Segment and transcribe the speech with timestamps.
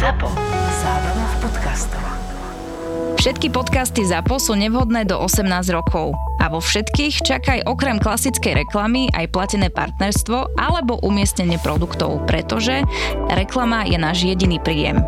[0.00, 0.32] ZAPO.
[0.80, 2.00] Zábrná v podcastov.
[3.20, 5.44] Všetky podcasty ZAPO sú nevhodné do 18
[5.76, 6.16] rokov.
[6.40, 12.80] A vo všetkých čakaj okrem klasickej reklamy aj platené partnerstvo alebo umiestnenie produktov, pretože
[13.28, 15.04] reklama je náš jediný príjem.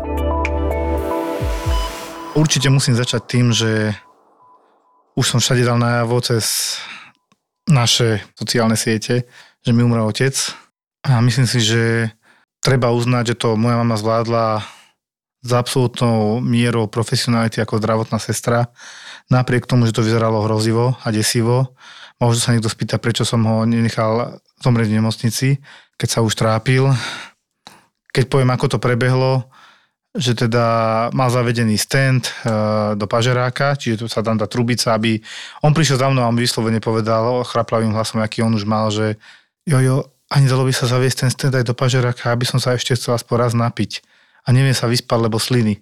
[2.37, 3.97] Určite musím začať tým, že
[5.17, 6.77] už som všade dal najavo cez
[7.65, 9.25] naše sociálne siete,
[9.65, 10.37] že mi umrel otec.
[11.01, 12.13] A myslím si, že
[12.61, 14.61] treba uznať, že to moja mama zvládla
[15.43, 18.71] s absolútnou mierou profesionality ako zdravotná sestra,
[19.27, 21.75] napriek tomu, že to vyzeralo hrozivo a desivo.
[22.17, 25.49] Možno sa niekto spýta, prečo som ho nenechal zomrieť v nemocnici,
[25.99, 26.87] keď sa už trápil.
[28.15, 29.51] Keď poviem, ako to prebehlo,
[30.13, 35.19] že teda mal zavedený stand uh, do pažeráka, čiže tu sa tam dá trubica, aby
[35.65, 39.17] on prišiel za mnou a mi vyslovene povedal chraplavým hlasom, aký on už mal, že
[39.65, 42.93] jojo, ani dalo by sa zaviesť ten stand aj do pažeráka, aby som sa ešte
[42.93, 44.05] chcel aspoň raz napiť
[44.43, 45.79] a nevie sa vyspať, lebo sliny.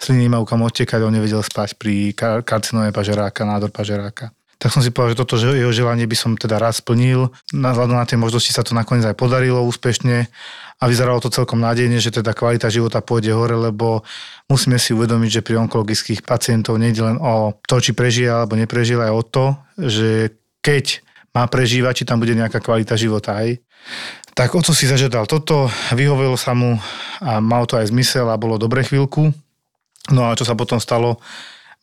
[0.00, 4.34] Sliny nemajú kam odtekať, on nevedel spať pri kar- karcinome pažeráka, nádor pažeráka.
[4.62, 7.34] Tak som si povedal, že toto jeho želanie by som teda raz splnil.
[7.50, 10.30] Na na tie možnosti sa to nakoniec aj podarilo úspešne
[10.78, 14.06] a vyzeralo to celkom nádejne, že teda kvalita života pôjde hore, lebo
[14.46, 19.02] musíme si uvedomiť, že pri onkologických pacientov nejde len o to, či prežije alebo neprežije,
[19.02, 19.46] aj o to,
[19.78, 20.10] že
[20.62, 21.02] keď
[21.34, 23.34] má prežívať, či tam bude nejaká kvalita života.
[23.42, 23.66] Hej.
[24.32, 26.80] Tak oco si zažiadal toto, vyhovelo sa mu
[27.20, 29.28] a mal to aj zmysel a bolo dobre chvíľku.
[30.08, 31.20] No a čo sa potom stalo,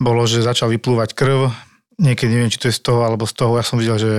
[0.02, 1.54] bolo, že začal vyplúvať krv,
[2.00, 3.60] niekedy neviem, či to je z toho alebo z toho.
[3.60, 4.12] Ja som videl, že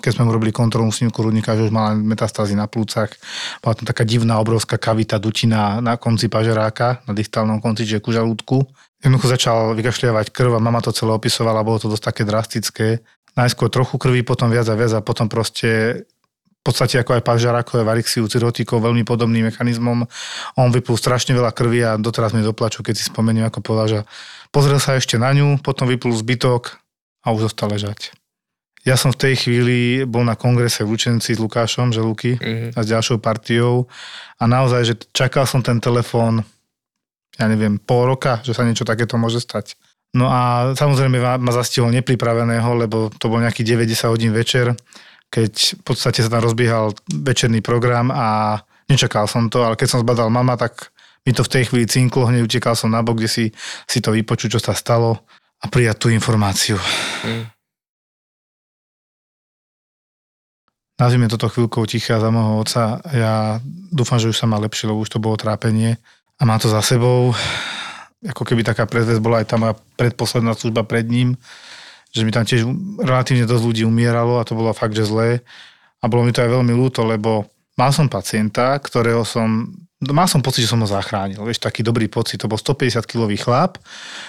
[0.00, 3.12] keď sme mu robili kontrolnú snímku rudníka, že už mal metastázy na plúcach.
[3.60, 8.10] Bola tam taká divná, obrovská kavita, dutina na konci pažeráka, na distálnom konci, že ku
[8.10, 8.64] žalúdku.
[9.04, 12.86] Jednoducho začal vykašľiavať krv a mama to celé opisovala, bolo to dosť také drastické.
[13.36, 16.02] Najskôr trochu krvi, potom viac a viac a potom proste
[16.66, 20.02] podstate ako aj pažarákové varixiu cyrotikov, veľmi podobným mechanizmom.
[20.58, 24.00] On vyplul strašne veľa krvi a doteraz mi doplaču, keď si spomeniem, ako povedal, že
[24.50, 26.82] pozrel sa ešte na ňu, potom vyplul zbytok
[27.22, 28.10] a už zostal ležať.
[28.86, 32.78] Ja som v tej chvíli bol na kongrese v Lučenci s Lukášom Želuky mm-hmm.
[32.78, 33.90] a s ďalšou partiou
[34.38, 36.46] a naozaj, že čakal som ten telefón,
[37.34, 39.74] ja neviem, pol roka, že sa niečo takéto môže stať.
[40.14, 44.72] No a samozrejme ma zastihol nepripraveného, lebo to bol nejaký 90 hodín večer
[45.30, 50.02] keď v podstate sa tam rozbiehal večerný program a nečakal som to, ale keď som
[50.02, 50.94] zbadal mama, tak
[51.26, 53.44] mi to v tej chvíli cinklo, hneď utekal som na bok, kde si,
[53.90, 55.26] si to vypočuť, čo sa stalo
[55.58, 56.78] a prijať tú informáciu.
[57.26, 57.50] Hmm.
[60.96, 63.04] Nazvime toto chvíľkou ticha za môjho otca.
[63.12, 63.60] Ja
[63.92, 66.00] dúfam, že už sa má lepšie, lebo už to bolo trápenie
[66.40, 67.36] a má to za sebou.
[68.24, 71.36] Ako keby taká predvesť bola aj tá moja predposledná služba pred ním
[72.10, 72.66] že mi tam tiež
[73.02, 75.40] relatívne dosť ľudí umieralo a to bolo fakt, že zlé.
[76.00, 79.72] A bolo mi to aj veľmi ľúto, lebo mal som pacienta, ktorého som
[80.12, 81.40] mal som pocit, že som ho zachránil.
[81.42, 82.38] Vieš, taký dobrý pocit.
[82.42, 83.80] To bol 150-kilový chlap,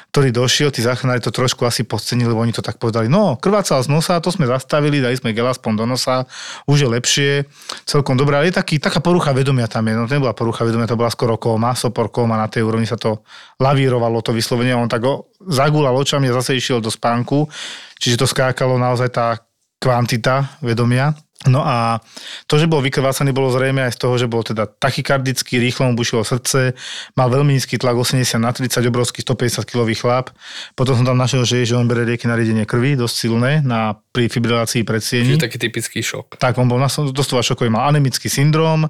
[0.10, 3.78] ktorý došiel, tí záchranári to trošku asi podcenili, lebo oni to tak povedali, no, krvácal
[3.84, 6.26] z nosa, to sme zastavili, dali sme gel aspoň do nosa,
[6.66, 7.32] už je lepšie,
[7.86, 10.90] celkom dobré, ale je taký, taká porucha vedomia tam je, no to nebola porucha vedomia,
[10.90, 13.22] to bola skoro kóma, sopor kóma, na tej úrovni sa to
[13.62, 17.46] lavírovalo, to vyslovene, on tak ho zagúlal očami a zase išiel do spánku,
[18.02, 19.38] čiže to skákalo naozaj tá
[19.78, 21.14] kvantita vedomia.
[21.46, 22.02] No a
[22.50, 25.94] to, že bol vykrvácaný, bolo zrejme aj z toho, že bol teda tachykardický, rýchlo mu
[25.94, 26.74] bušilo srdce,
[27.14, 30.34] mal veľmi nízky tlak 80 na 30, obrovský 150 kg chlap.
[30.74, 33.94] Potom som tam našiel, že, že on bere lieky na riedenie krvi, dosť silné, na,
[33.94, 35.38] pri fibrilácii predsiení.
[35.38, 36.42] Čiže taký typický šok.
[36.42, 38.90] Tak, on bol na šokový, mal anemický syndrom,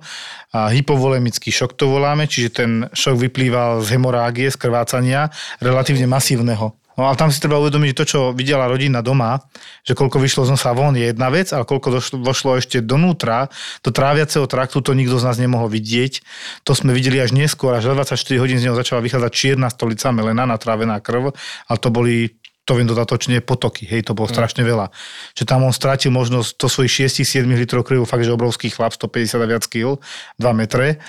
[0.56, 5.28] a hypovolemický šok to voláme, čiže ten šok vyplýval z hemorágie, z krvácania,
[5.60, 6.72] relatívne masívneho.
[6.98, 9.38] No ale tam si treba uvedomiť, že to, čo videla rodina doma,
[9.86, 13.54] že koľko vyšlo z nosa von je jedna vec, ale koľko došlo, vošlo ešte donútra,
[13.86, 16.26] do tráviaceho traktu, to nikto z nás nemohol vidieť.
[16.66, 20.50] To sme videli až neskôr, až 24 hodín z neho začala vychádzať čierna stolica melena,
[20.50, 21.38] natrávená krv,
[21.70, 22.34] ale to boli
[22.68, 24.36] to viem dodatočne, potoky, hej, to bolo mm.
[24.36, 24.92] strašne veľa.
[25.40, 29.40] Že tam on strátil možnosť to svojich 6-7 litrov krvi, fakt, že obrovský chlap, 150
[29.40, 29.96] a viac kg,
[30.36, 31.00] 2 metre,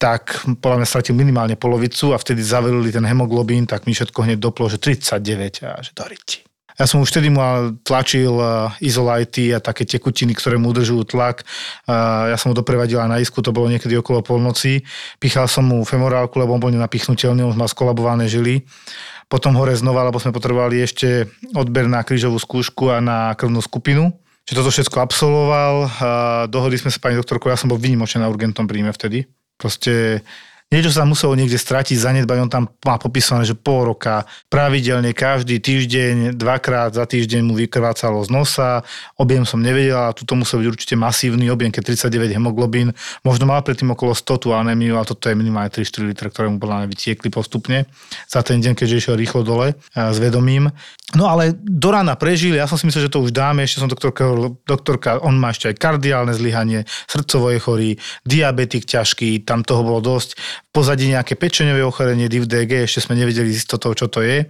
[0.00, 4.40] tak podľa mňa stratil minimálne polovicu a vtedy zavelili ten hemoglobín, tak mi všetko hneď
[4.40, 6.28] doplo, že 39 a že doriť.
[6.80, 7.44] Ja som už vtedy mu
[7.84, 11.44] tlačil uh, izolajty a také tekutiny, ktoré mu udržujú tlak.
[11.84, 14.80] Uh, ja som ho doprevadil aj na isku, to bolo niekedy okolo polnoci.
[15.20, 18.64] Pichal som mu femorálku, lebo on bol nenapichnutelný, on mal skolabované žily.
[19.28, 24.16] Potom hore znova, lebo sme potrebovali ešte odber na krížovú skúšku a na krvnú skupinu.
[24.48, 25.74] Čiže toto všetko absolvoval.
[26.48, 29.28] Dohodli sme sa pani doktorkou, ja som bol vynimočne na urgentnom príjme vtedy
[29.60, 30.24] Proste
[30.70, 35.58] Niečo sa muselo niekde stratiť, zanedbať, on tam má popísané, že pol roka, pravidelne, každý
[35.58, 38.86] týždeň, dvakrát za týždeň mu vykrvácalo z nosa,
[39.18, 42.94] objem som nevedela, tuto musel byť určite masívny objem, keď 39 hemoglobín,
[43.26, 46.62] možno mal predtým okolo 100 tú anémiu, ale toto je minimálne 3-4 litre, ktoré mu
[46.62, 47.90] podľa mňa vytiekli postupne
[48.30, 50.70] za ten deň, keďže išiel rýchlo dole s vedomím.
[51.18, 53.90] No ale do rána prežil, ja som si myslel, že to už dáme, ešte som
[53.90, 54.30] doktorka,
[54.62, 57.90] doktorka, on má ešte aj kardiálne zlyhanie, srdcovo je chorý,
[58.22, 63.50] diabetik ťažký, tam toho bolo dosť, v pozadí nejaké pečeňové ochorenie, DIV-DG, ešte sme nevedeli
[63.50, 64.46] z toho, čo to je.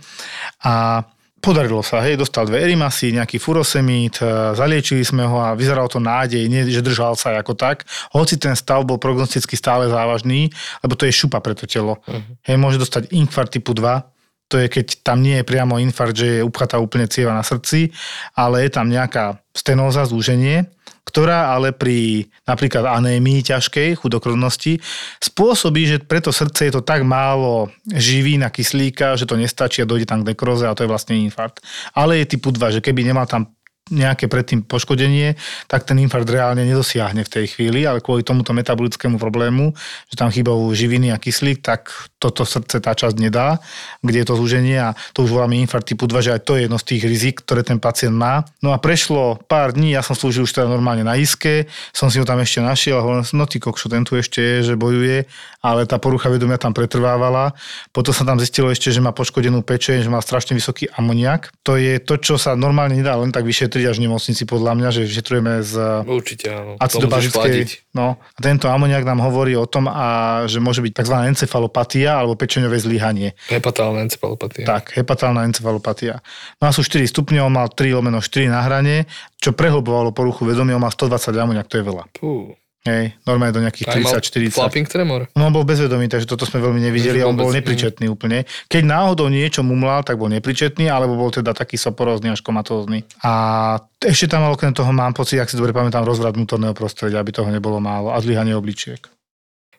[0.68, 1.00] A
[1.40, 5.96] podarilo sa, hej, dostal dve erimasy, nejaký furosemid, e, zaliečili sme ho a vyzeralo to
[5.96, 7.88] nádej, nie, že držal sa ako tak.
[8.12, 10.52] Hoci ten stav bol prognosticky stále závažný,
[10.84, 12.04] lebo to je šupa pre to telo.
[12.04, 12.20] Uh-huh.
[12.44, 14.19] Hej, môže dostať infarkt typu 2,
[14.50, 17.94] to je keď tam nie je priamo infarkt, že je upchatá úplne cieva na srdci,
[18.34, 20.66] ale je tam nejaká stenóza, zúženie,
[21.06, 24.78] ktorá ale pri napríklad anémii ťažkej, chudokrvnosti,
[25.18, 29.90] spôsobí, že preto srdce je to tak málo živý na kyslíka, že to nestačí a
[29.90, 31.62] dojde tam k nekroze a to je vlastne infarkt.
[31.94, 33.50] Ale je typu 2, že keby nemal tam
[33.90, 35.34] nejaké predtým poškodenie,
[35.66, 39.74] tak ten infarkt reálne nedosiahne v tej chvíli, ale kvôli tomuto metabolickému problému,
[40.08, 41.90] že tam chýbajú živiny a kyslík, tak
[42.22, 43.58] toto srdce tá časť nedá,
[44.00, 46.70] kde je to zúženie a to už voláme infarkt typu 2, že aj to je
[46.70, 48.46] jedno z tých rizik, ktoré ten pacient má.
[48.62, 52.20] No a prešlo pár dní, ja som slúžil už teda normálne na iske, som si
[52.20, 55.24] ho tam ešte našiel a hovorím, no ty kokšo, ten tu ešte je, že bojuje,
[55.60, 57.56] ale tá porucha vedomia tam pretrvávala.
[57.92, 61.52] Potom sa tam zistilo ešte, že má poškodenú pečeň, že má strašne vysoký amoniak.
[61.64, 64.88] To je to, čo sa normálne nedá len tak vyšetriť vyšetriť až nemocnici podľa mňa,
[64.92, 65.74] že vyšetrujeme z
[66.04, 66.72] Určite, áno.
[66.76, 67.88] acidobazickej.
[67.96, 71.16] No, a tento amoniak nám hovorí o tom, a, že môže byť tzv.
[71.32, 73.32] encefalopatia alebo pečeňové zlyhanie.
[73.48, 74.68] Hepatálna encefalopatia.
[74.68, 76.20] Tak, hepatálna encefalopatia.
[76.60, 79.08] No a sú 4 stupne, on mal 3 lomeno 4 na hrane,
[79.40, 82.04] čo prehlbovalo poruchu vedomia, on mal 120 amoniak, to je veľa.
[82.12, 82.52] Pú.
[82.80, 84.56] Hej, normálne do nejakých 30-40.
[84.56, 85.28] Flapping tremor?
[85.36, 88.48] No on bol bezvedomý, takže toto sme veľmi nevideli, on bol nepričetný úplne.
[88.72, 93.04] Keď náhodou niečo mumlal, tak bol nepričetný, alebo bol teda taký soporózny až komatózny.
[93.20, 97.36] A ešte tam okrem toho mám pocit, ak si dobre pamätám, rozvrat vnútorného prostredia, aby
[97.36, 99.04] toho nebolo málo a zlyhanie obličiek.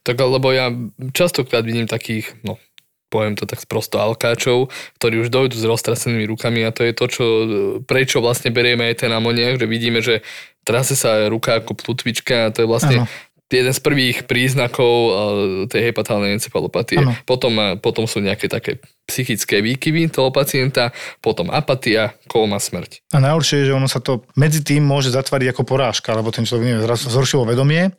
[0.06, 0.69] Tak lebo ja
[1.09, 2.62] častokrát vidím takých, no
[3.11, 7.05] poviem to tak sprosto alkáčov, ktorí už dojdú s roztrasenými rukami a to je to,
[7.11, 7.25] čo,
[7.83, 10.23] prečo vlastne berieme aj ten amoniak, že vidíme, že
[10.63, 13.11] trase sa ruka ako plutvička a to je vlastne ano.
[13.51, 15.13] jeden z prvých príznakov eh,
[15.67, 17.03] tej hepatálnej encefalopatie.
[17.03, 17.11] Ano.
[17.27, 18.79] Potom, eh, potom sú nejaké také
[19.09, 23.11] psychické výkyvy toho pacienta, potom apatia, kóma, smrť.
[23.11, 26.47] A najhoršie je, že ono sa to medzi tým môže zatvariť ako porážka, lebo ten
[26.47, 27.91] človek nevie, zhoršilo vedomie,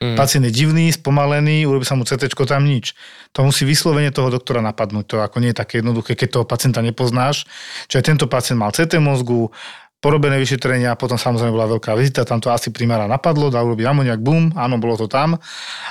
[0.00, 0.16] Mm.
[0.16, 2.96] Pacient je divný, spomalený, urobí sa mu CT, tam nič.
[3.36, 5.04] To musí vyslovene toho doktora napadnúť.
[5.12, 7.44] To ako nie je také jednoduché, keď toho pacienta nepoznáš.
[7.84, 9.52] Čiže tento pacient mal CT mozgu,
[10.00, 14.24] porobené vyšetrenia, potom samozrejme bola veľká vizita, tam to asi primára napadlo, dal urobiť amoniak,
[14.24, 15.36] bum, áno, bolo to tam.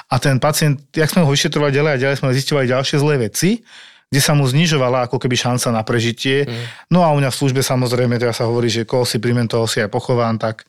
[0.09, 3.61] A ten pacient, jak sme ho vyšetrovali ďalej a ďalej sme zistovali ďalšie zlé veci,
[4.09, 6.49] kde sa mu znižovala ako keby šanca na prežitie.
[6.49, 6.65] Mm.
[6.89, 9.69] No a u mňa v službe samozrejme, teda sa hovorí, že koho si príjmem, toho
[9.69, 10.65] si aj pochovám, tak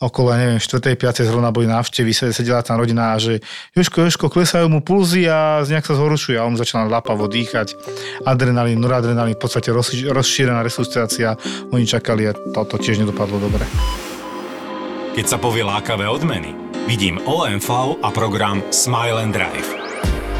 [0.00, 0.96] okolo, neviem, 4.
[0.96, 1.28] 5.
[1.28, 3.44] zrovna boli návštevy, sedela tam rodina a že
[3.76, 7.76] Jožko, Jožko, klesajú mu pulzy a nejak sa zhoršuje a on začal lapavo dýchať.
[8.24, 11.36] Adrenalín, noradrenalín, v podstate roz, rozšírená resuscitácia.
[11.74, 13.66] Oni čakali a to, to tiež nedopadlo dobre.
[15.12, 16.56] Keď sa povie lákavé odmeny,
[16.88, 19.81] vidím OMV a program Smile and Drive.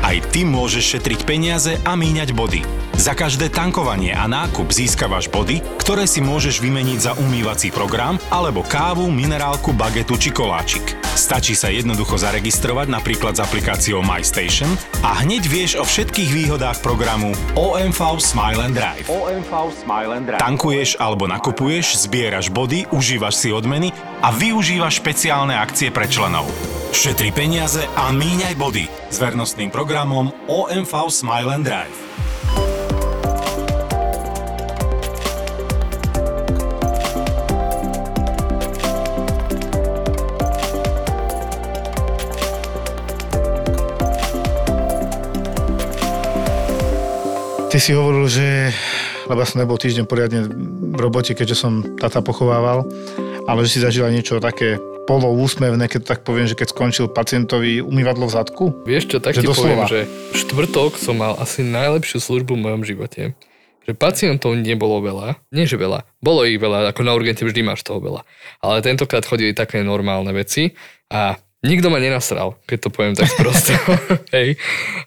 [0.02, 2.66] Aj ty môžeš šetriť peniaze a míňať body.
[2.98, 8.66] Za každé tankovanie a nákup získavaš body, ktoré si môžeš vymeniť za umývací program alebo
[8.66, 10.98] kávu, minerálku, bagetu či koláčik.
[11.14, 14.74] Stačí sa jednoducho zaregistrovať napríklad s aplikáciou MyStation
[15.06, 19.06] a hneď vieš o všetkých výhodách programu OMV Smile and Drive.
[19.06, 20.42] OMV Smile and Drive.
[20.42, 26.48] Tankuješ alebo nakupuješ, zbieraš body, užívaš si odmeny a využívaš špeciálne akcie pre členov.
[26.92, 31.98] Šetri peniaze a míňaj body s vernostným programom OMV Smile and Drive.
[47.68, 48.72] Ty si hovoril, že,
[49.28, 50.48] lebo som nebol týždeň poriadne
[50.92, 52.88] v robote, keďže som tata pochovával,
[53.44, 58.30] ale že si zažila niečo také poloúsmevné, keď tak poviem, že keď skončil pacientovi umývadlo
[58.30, 58.64] v zadku?
[58.86, 60.06] Vieš čo, tak že ti poviem, že
[60.36, 63.34] štvrtok som mal asi najlepšiu službu v mojom živote.
[63.82, 67.82] Že pacientov nebolo veľa, nie že veľa, bolo ich veľa, ako na urgente vždy máš
[67.82, 68.22] toho veľa.
[68.62, 70.70] Ale tentokrát chodili také normálne veci
[71.10, 73.70] a Nikto ma nenasral, keď to poviem tak prosto.
[74.34, 74.58] Hej.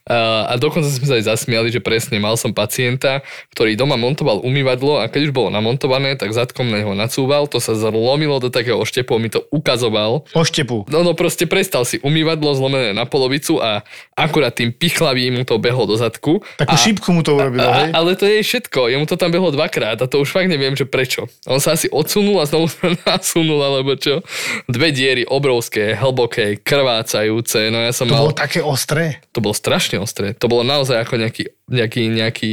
[0.07, 4.39] A, a dokonca sme sa aj zasmiali, že presne mal som pacienta, ktorý doma montoval
[4.39, 8.47] umývadlo a keď už bolo namontované, tak zadkom na neho nacúval, to sa zlomilo do
[8.47, 10.23] takého oštepu, mi to ukazoval.
[10.31, 10.87] Oštepu.
[10.87, 13.83] No, no proste prestal si umývadlo zlomené na polovicu a
[14.15, 16.39] akurát tým pichlavým mu to behlo do zadku.
[16.55, 17.91] Takú a, šípku mu to urobilo, a, hej?
[17.91, 20.87] ale to je všetko, jemu to tam behlo dvakrát a to už fakt neviem, že
[20.87, 21.27] prečo.
[21.51, 24.23] On sa asi odsunul a znovu sa nasunul, alebo čo.
[24.71, 28.21] Dve diery obrovské, hlboké, krvácajúce, no ja som To mal...
[28.29, 29.19] bolo také ostré.
[29.33, 30.37] To bolo strašne ostré.
[30.37, 32.51] To bolo naozaj ako nejaký, nejaký, nejaký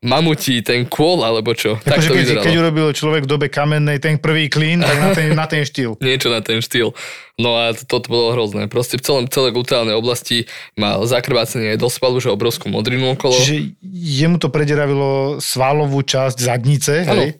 [0.00, 1.76] mamutí ten kôl, alebo čo.
[1.84, 2.44] tak Akože to keď, vyzeralo.
[2.48, 5.92] keď urobil človek v dobe kamennej ten prvý klín, tak na ten, na ten štýl.
[6.04, 6.96] Niečo na ten štýl.
[7.36, 8.64] No a to, to bolo hrozné.
[8.64, 13.36] Proste v celom, celej gluteálnej oblasti mal zakrvácenie aj do svalu, že obrovskú modrinu okolo.
[13.36, 17.20] Čiže jemu to prederavilo svalovú časť zadnice, Áno.
[17.28, 17.36] hej?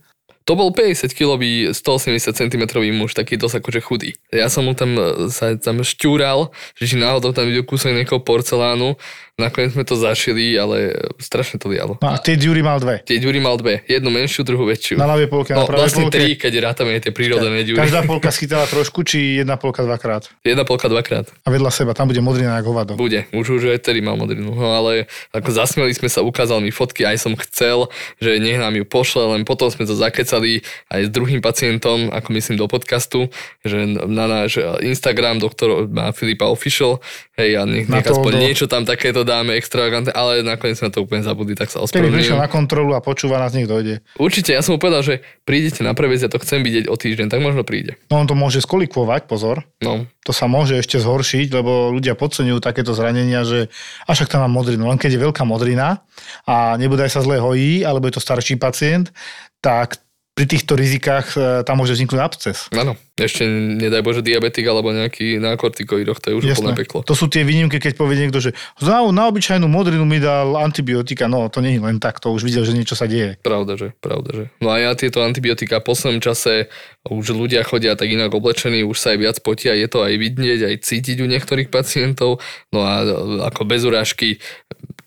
[0.48, 2.64] To bol 50 kilový, 180 cm
[2.96, 4.10] muž, taký dosť akože chudý.
[4.32, 8.24] Ja som mu tam e, sa tam šťúral, že či náhodou tam videl kúsok nejakého
[8.24, 8.96] porcelánu.
[9.40, 11.96] Nakoniec sme to zašili, ale strašne to lialo.
[11.96, 13.00] No a tie diury mal dve.
[13.00, 13.80] Tie ďury mal dve.
[13.86, 14.94] Jednu menšiu, druhú väčšiu.
[14.94, 16.14] Na ľavej polke, na No, pravej vlastne polke.
[16.14, 17.80] tri, keď rátame tie prírodzené ďury.
[17.80, 20.28] Každá polka schytala trošku, či jedna polka dvakrát.
[20.44, 21.32] Jedna polka dvakrát.
[21.40, 22.92] A vedľa seba, tam bude modrina ako hovado.
[22.94, 24.50] Bude, už už aj tedy mal modrinu.
[24.50, 28.72] No ale ako zasmieli sme sa, ukázal mi fotky, aj som chcel, že nech nám
[28.72, 33.30] ju pošle, len potom sme to zakecali aj s druhým pacientom, ako myslím do podcastu,
[33.60, 36.98] že na náš Instagram doktor má Filipa Official,
[37.34, 40.90] hej, a nech, Na nech aspoň do- niečo tam takéto dáme extravagantné, ale nakoniec sme
[40.90, 42.42] to úplne zabudli, tak sa Keby prišiel ospravedlňujem.
[42.42, 44.02] na kontrolu a počúva nás, nech dojde.
[44.18, 45.14] Určite, ja som mu povedal, že
[45.46, 47.94] prídete na prevez, ja to chcem vidieť o týždeň, tak možno príde.
[48.10, 49.62] No on to môže skolikovať, pozor.
[49.78, 53.70] No, To sa môže ešte zhoršiť, lebo ľudia podceňujú takéto zranenia, že
[54.04, 54.90] a však tam mám modrinu.
[54.90, 56.02] Len keď je veľká modrina
[56.44, 59.14] a nebude sa zle hojí, alebo je to starší pacient,
[59.62, 60.02] tak
[60.34, 62.58] pri týchto rizikách e, tam môže vzniknúť absces.
[62.72, 62.96] áno.
[63.20, 67.04] Ešte nedaj Bože diabetik alebo nejaký na kortikoidoch, to je už úplne peklo.
[67.04, 71.28] To sú tie výnimky, keď povie niekto, že za, na obyčajnú modrinu mi dal antibiotika.
[71.28, 73.36] No, to nie je len tak, to už videl, že niečo sa deje.
[73.44, 74.44] Pravda, že, pravda, že.
[74.64, 76.72] No a ja tieto antibiotika v poslednom čase
[77.04, 80.60] už ľudia chodia tak inak oblečení, už sa aj viac potia, je to aj vidieť,
[80.64, 82.40] aj cítiť u niektorých pacientov.
[82.72, 83.04] No a
[83.52, 84.40] ako bez urážky,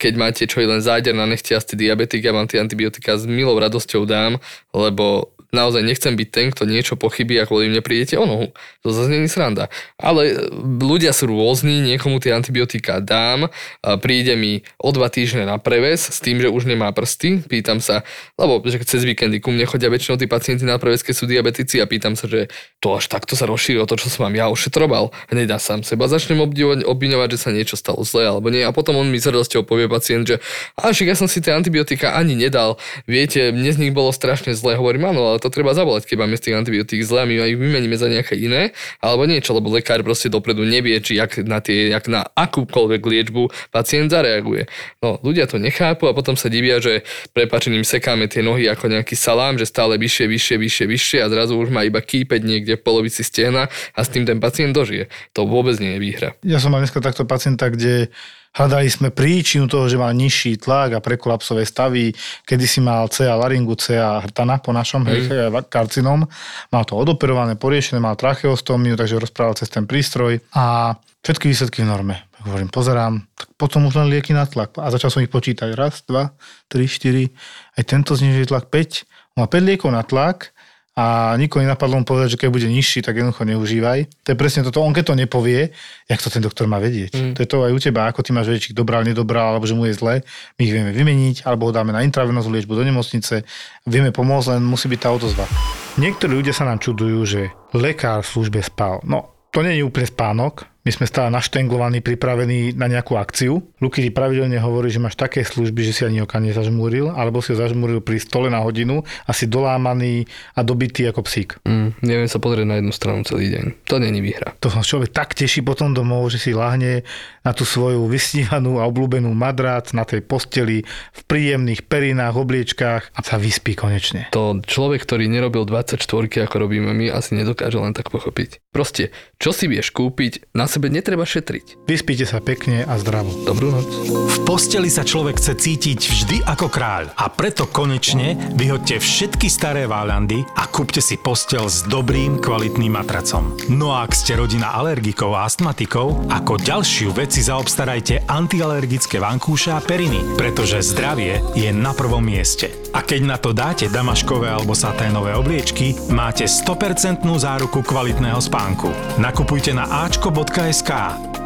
[0.04, 3.56] keď máte čo i len záder na nechtiasty diabetik, ja vám tie antibiotika s milou
[3.56, 4.36] radosťou dám,
[4.76, 8.52] lebo naozaj nechcem byť ten, kto niečo pochybí a kvôli mne prídete o nohu.
[8.82, 9.70] To zase je sranda.
[10.02, 10.36] Ale e,
[10.82, 13.54] ľudia sú rôzni, niekomu tie antibiotika dám,
[13.86, 17.78] a príde mi o dva týždne na preves s tým, že už nemá prsty, pýtam
[17.78, 18.02] sa,
[18.36, 21.78] lebo že cez víkendy ku mne chodia väčšinou tí pacienti na preves, keď sú diabetici
[21.80, 22.50] a pýtam sa, že
[22.82, 25.14] to až takto sa rozšírilo to, čo som vám ja ošetroval.
[25.30, 26.42] Hneď ja sám seba začnem
[26.84, 28.66] obviňovať, že sa niečo stalo zle alebo nie.
[28.66, 30.42] A potom on mi s radosťou povie pacient, že
[30.80, 32.80] a ja som si tie antibiotika ani nedal.
[33.06, 34.80] Viete, mne z nich bolo strašne zle.
[34.80, 37.60] Hovorím, áno, ale to treba zavolať, keď máme z tých antibiotík zle a my ich
[37.60, 38.72] vymeníme za nejaké iné,
[39.04, 43.52] alebo niečo, lebo lekár proste dopredu nevie, či jak na, tie, jak na akúkoľvek liečbu
[43.76, 44.72] pacient zareaguje.
[45.04, 47.04] No, ľudia to nechápu a potom sa divia, že
[47.36, 51.60] prepačením sekáme tie nohy ako nejaký salám, že stále vyššie, vyššie, vyššie, vyššie a zrazu
[51.60, 55.12] už má iba kýpeť niekde v polovici stehna a s tým ten pacient dožije.
[55.36, 56.30] To vôbec nie je výhra.
[56.48, 58.08] Ja som mal dneska takto pacienta, kde
[58.54, 62.14] hľadali sme príčinu toho, že mal nižší tlak a prekolapsové stavy,
[62.46, 65.68] kedy si mal CA laringu, CA hrtana po našom, mm.
[65.68, 66.26] karcinom.
[66.70, 70.96] Mal to odoperované, poriešené, mal tracheostómiu, takže rozprával cez ten prístroj a
[71.26, 72.16] všetky výsledky v norme.
[72.44, 74.76] Hovorím, pozerám, tak potom už len lieky na tlak.
[74.76, 75.72] A začal som ich počítať.
[75.80, 76.36] Raz, dva,
[76.68, 77.32] tri, štyri.
[77.80, 79.40] Aj tento znižuje tlak 5.
[79.40, 80.52] Má 5 liekov na tlak
[80.94, 84.06] a nikoho nenapadlo mu povedať, že keď bude nižší, tak jednoducho neužívaj.
[84.24, 84.86] To je presne toto.
[84.86, 85.74] On keď to nepovie,
[86.06, 87.18] jak to ten doktor má vedieť.
[87.18, 87.34] Mm.
[87.34, 89.74] To je to aj u teba, ako ty máš vedieť, či dobral, nedobral, alebo že
[89.74, 90.22] mu je zle.
[90.58, 93.42] My ich vieme vymeniť, alebo ho dáme na intravenóznu liečbu do nemocnice.
[93.90, 95.50] Vieme pomôcť, len musí byť tá odozva.
[95.98, 97.42] Niektorí ľudia sa nám čudujú, že
[97.74, 99.02] lekár v službe spal.
[99.02, 100.73] No, to nie je úplne spánok.
[100.84, 103.64] My sme stále naštenglovaní, pripravení na nejakú akciu.
[103.80, 107.56] Luky ti pravidelne hovorí, že máš také služby, že si ani oka nezažmúril, alebo si
[107.56, 111.56] ho zažmúril pri stole na hodinu a si dolámaný a dobitý ako psík.
[111.64, 113.88] Mm, neviem sa pozrieť na jednu stranu celý deň.
[113.88, 114.60] To není výhra.
[114.60, 117.08] To človek tak teší potom domov, že si lahne
[117.48, 120.84] na tú svoju vysnívanú a obľúbenú madrác na tej posteli
[121.16, 124.28] v príjemných perinách, obliečkách a sa vyspí konečne.
[124.36, 126.04] To človek, ktorý nerobil 24
[126.44, 128.60] ako robíme my, asi nedokáže len tak pochopiť.
[128.76, 131.86] Proste, čo si vieš kúpiť, na sebe netreba šetriť.
[131.86, 133.30] Vyspíte sa pekne a zdravo.
[133.46, 133.86] Dobrú noc.
[134.10, 139.86] V posteli sa človek chce cítiť vždy ako kráľ a preto konečne vyhoďte všetky staré
[139.86, 143.54] váľandy a kúpte si postel s dobrým kvalitným matracom.
[143.70, 149.70] No a ak ste rodina alergikov a astmatikov, ako ďalšiu vec si zaobstarajte antialergické vankúše
[149.70, 152.83] a periny, pretože zdravie je na prvom mieste.
[152.94, 158.94] A keď na to dáte damaškové alebo saténové obliečky, máte 100% záruku kvalitného spánku.
[159.18, 160.92] Nakupujte na ačko.sk.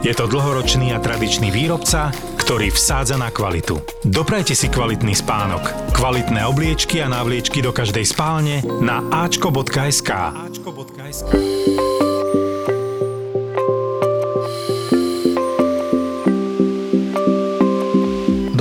[0.05, 3.81] Je to dlhoročný a tradičný výrobca, ktorý vsádza na kvalitu.
[4.05, 10.11] Doprajte si kvalitný spánok, kvalitné obliečky a návliečky do každej spálne na ačko.sk.
[10.11, 11.31] ačko.sk.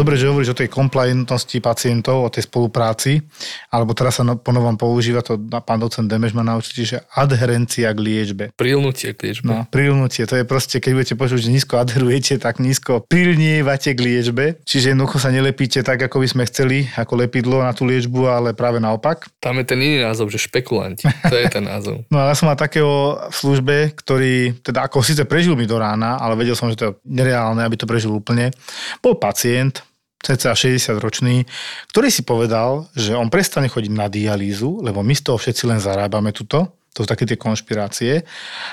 [0.06, 3.26] Dobre, že hovoríš o tej compliantnosti pacientov, o tej spolupráci,
[3.74, 5.34] alebo teraz sa no, po novom používa to,
[5.66, 8.44] pán docent Demeš ma naučil, že adherencia k liečbe.
[8.54, 9.50] Prilnutie k liečbe.
[9.50, 13.98] No, prilnutie, to je proste, keď budete počuť, že nízko adherujete, tak nízko prilnievate k
[13.98, 18.30] liečbe, čiže jednoducho sa nelepíte tak, ako by sme chceli, ako lepidlo na tú liečbu,
[18.30, 19.26] ale práve naopak.
[19.42, 21.02] Tam je ten iný názov, že špekulanti.
[21.02, 22.06] To je ten názov.
[22.14, 25.74] No a ja som mal takého v službe, ktorý, teda ako síce prežil mi do
[25.74, 28.54] rána, ale vedel som, že to je nereálne, aby to prežil úplne.
[29.02, 29.82] Bol pacient,
[30.26, 31.46] cca 60 ročný,
[31.94, 35.78] ktorý si povedal, že on prestane chodiť na dialýzu, lebo my z toho všetci len
[35.78, 38.26] zarábame tuto, to sú také tie konšpirácie,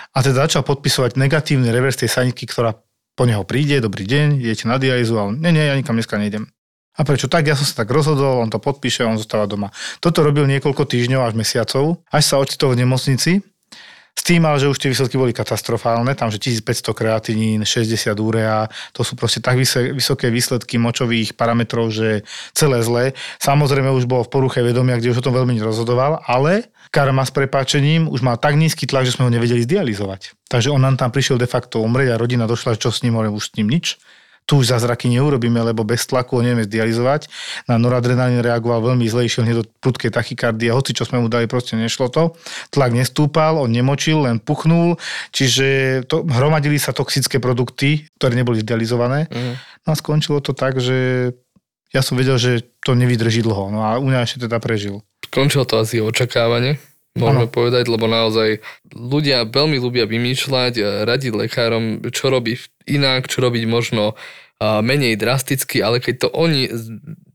[0.09, 2.73] a teda začal podpisovať negatívny revers tej saniky, ktorá
[3.13, 6.17] po neho príde, dobrý deň, idete na dialýzu a on, nie, nie, ja nikam dneska
[6.17, 6.49] nejdem.
[6.93, 7.49] A prečo tak?
[7.49, 9.73] Ja som sa tak rozhodol, on to podpíše, on zostáva doma.
[9.97, 13.41] Toto robil niekoľko týždňov až mesiacov, až sa ocitol v nemocnici
[14.13, 18.69] s tým ale, že už tie výsledky boli katastrofálne, tam že 1500 kreatinín, 60 urea,
[18.93, 22.21] to sú proste tak vysoké výsledky močových parametrov, že
[22.53, 23.17] celé zlé.
[23.41, 27.33] Samozrejme už bol v poruche vedomia, kde už o tom veľmi nerozhodoval, ale karma s
[27.33, 30.37] prepáčením už mal tak nízky tlak, že sme ho nevedeli zdializovať.
[30.45, 33.43] Takže on nám tam prišiel de facto umrieť a rodina došla, čo s ním, už
[33.49, 33.97] s ním nič
[34.43, 37.31] tu už zázraky neurobíme, lebo bez tlaku ho nevieme zdializovať.
[37.67, 41.47] Na noradrenalín reagoval veľmi zle, išiel hneď do prudkej tachykardie, hoci čo sme mu dali,
[41.47, 42.35] proste nešlo to.
[42.71, 44.99] Tlak nestúpal, on nemočil, len puchnul,
[45.31, 49.31] čiže to, hromadili sa toxické produkty, ktoré neboli zdializované.
[49.31, 49.55] Mm.
[49.83, 51.31] No a skončilo to tak, že
[51.93, 53.69] ja som vedel, že to nevydrží dlho.
[53.69, 55.05] No a u mňa ešte teda prežil.
[55.29, 56.81] Skončilo to asi očakávanie
[57.13, 57.53] môžeme ano.
[57.53, 64.17] povedať, lebo naozaj ľudia veľmi ľubia vymýšľať, radiť lekárom, čo robiť inak, čo robiť možno
[64.61, 66.71] menej drasticky, ale keď to oni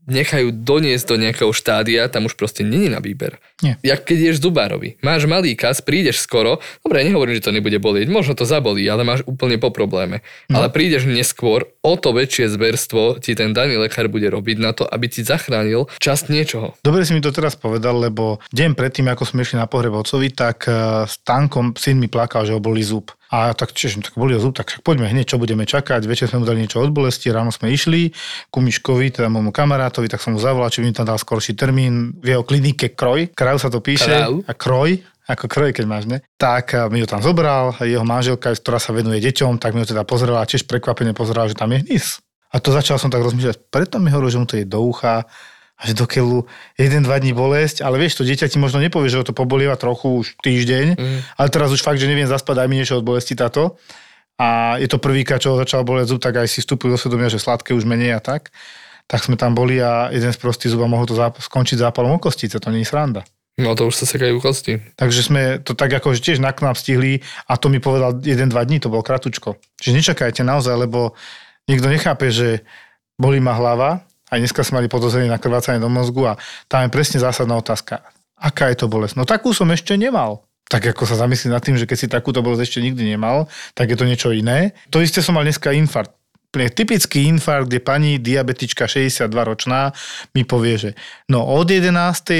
[0.09, 3.37] nechajú doniesť do nejakého štádia, tam už proste není na výber.
[3.61, 3.77] Nie.
[3.83, 4.99] Jak keď ješ zubárovi.
[5.05, 9.05] Máš malý kas, prídeš skoro, dobre, nehovorím, že to nebude bolieť, možno to zabolí, ale
[9.05, 10.25] máš úplne po probléme.
[10.47, 10.59] No.
[10.59, 14.87] Ale prídeš neskôr, o to väčšie zberstvo ti ten daný lekár bude robiť na to,
[14.87, 16.75] aby ti zachránil časť niečoho.
[16.81, 20.31] Dobre si mi to teraz povedal, lebo deň predtým, ako sme išli na pohreb otcovi,
[20.33, 23.11] tak eh, s tankom syn mi plakal, že ho boli zub.
[23.29, 26.01] A tak, čiže, tak boli zub, tak poďme hneď, čo budeme čakať.
[26.09, 28.09] Večer sme mu dali niečo od bolesti, ráno sme išli
[28.49, 32.17] ku Miškovi, teda môjmu kamarátovi, tak som mu zavolal, či mi tam dal skorší termín
[32.17, 33.37] v jeho klinike Kroj.
[33.37, 34.09] Kraj sa to píše.
[34.09, 34.41] Krau.
[34.49, 36.25] A Kroj, ako kroj, keď máš, ne?
[36.41, 40.01] Tak mi ho tam zobral, jeho manželka, ktorá sa venuje deťom, tak mi ho teda
[40.01, 42.17] pozrela, tiež prekvapene pozrela, že tam je hnis.
[42.49, 45.29] A to začal som tak rozmýšľať, preto mi hovoril, že mu to je do ucha,
[45.79, 46.43] a že do keľu
[46.75, 49.79] jeden, dva dní bolesť, ale vieš, to dieťa ti možno nepovie, že ho to pobolieva
[49.79, 51.19] trochu už týždeň, mm.
[51.39, 53.79] ale teraz už fakt, že neviem zaspať, daj mi niečo od bolesti táto.
[54.39, 57.27] A je to prvýkrát, čo ho začal boleť zub, tak aj si vstúpil do svedomia,
[57.27, 58.51] že sladké už menej a tak.
[59.07, 62.55] Tak sme tam boli a jeden z prostých zuba mohol to záp- skončiť zápalom okostice,
[62.59, 63.27] to nie je sranda.
[63.59, 64.79] No to už sa sekajú kosti.
[64.95, 68.47] Takže sme to tak ako že tiež na knap stihli a to mi povedal 1-2
[68.55, 69.59] dní, to bolo kratučko.
[69.83, 71.19] Čiže nečakajte naozaj, lebo
[71.67, 72.63] niekto nechápe, že
[73.19, 76.39] bolí ma hlava, aj dneska sme mali podozrenie na krvácanie do mozgu a
[76.69, 78.05] tam je presne zásadná otázka.
[78.39, 79.19] Aká je to bolesť?
[79.19, 80.47] No takú som ešte nemal.
[80.69, 83.89] Tak ako sa zamyslím nad tým, že keď si takúto bolesť ešte nikdy nemal, tak
[83.89, 84.77] je to niečo iné.
[84.93, 86.18] To isté som mal dneska infarkt
[86.49, 89.93] úplne typický infarkt, kde pani diabetička 62 ročná
[90.33, 90.89] mi povie, že
[91.29, 91.93] no od 11.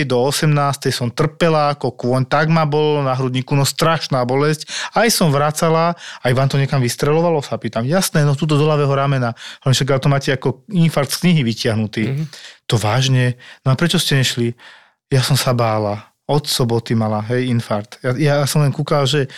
[0.09, 0.49] do 18.
[0.89, 4.65] som trpela ako kôň, tak ma bolo na hrudníku, no strašná bolesť.
[4.97, 5.93] Aj som vracala,
[6.25, 7.85] aj vám to niekam vystrelovalo, sa pýtam.
[7.85, 9.37] Jasné, no túto do ľavého ramena.
[9.61, 12.03] Ale však to máte ako infarkt z knihy vyťahnutý.
[12.09, 12.25] Mm-hmm.
[12.65, 13.37] To vážne?
[13.61, 14.57] No a prečo ste nešli?
[15.13, 16.09] Ja som sa bála.
[16.25, 18.01] Od soboty mala, hej, infarkt.
[18.01, 19.29] Ja, ja som len kúkal, že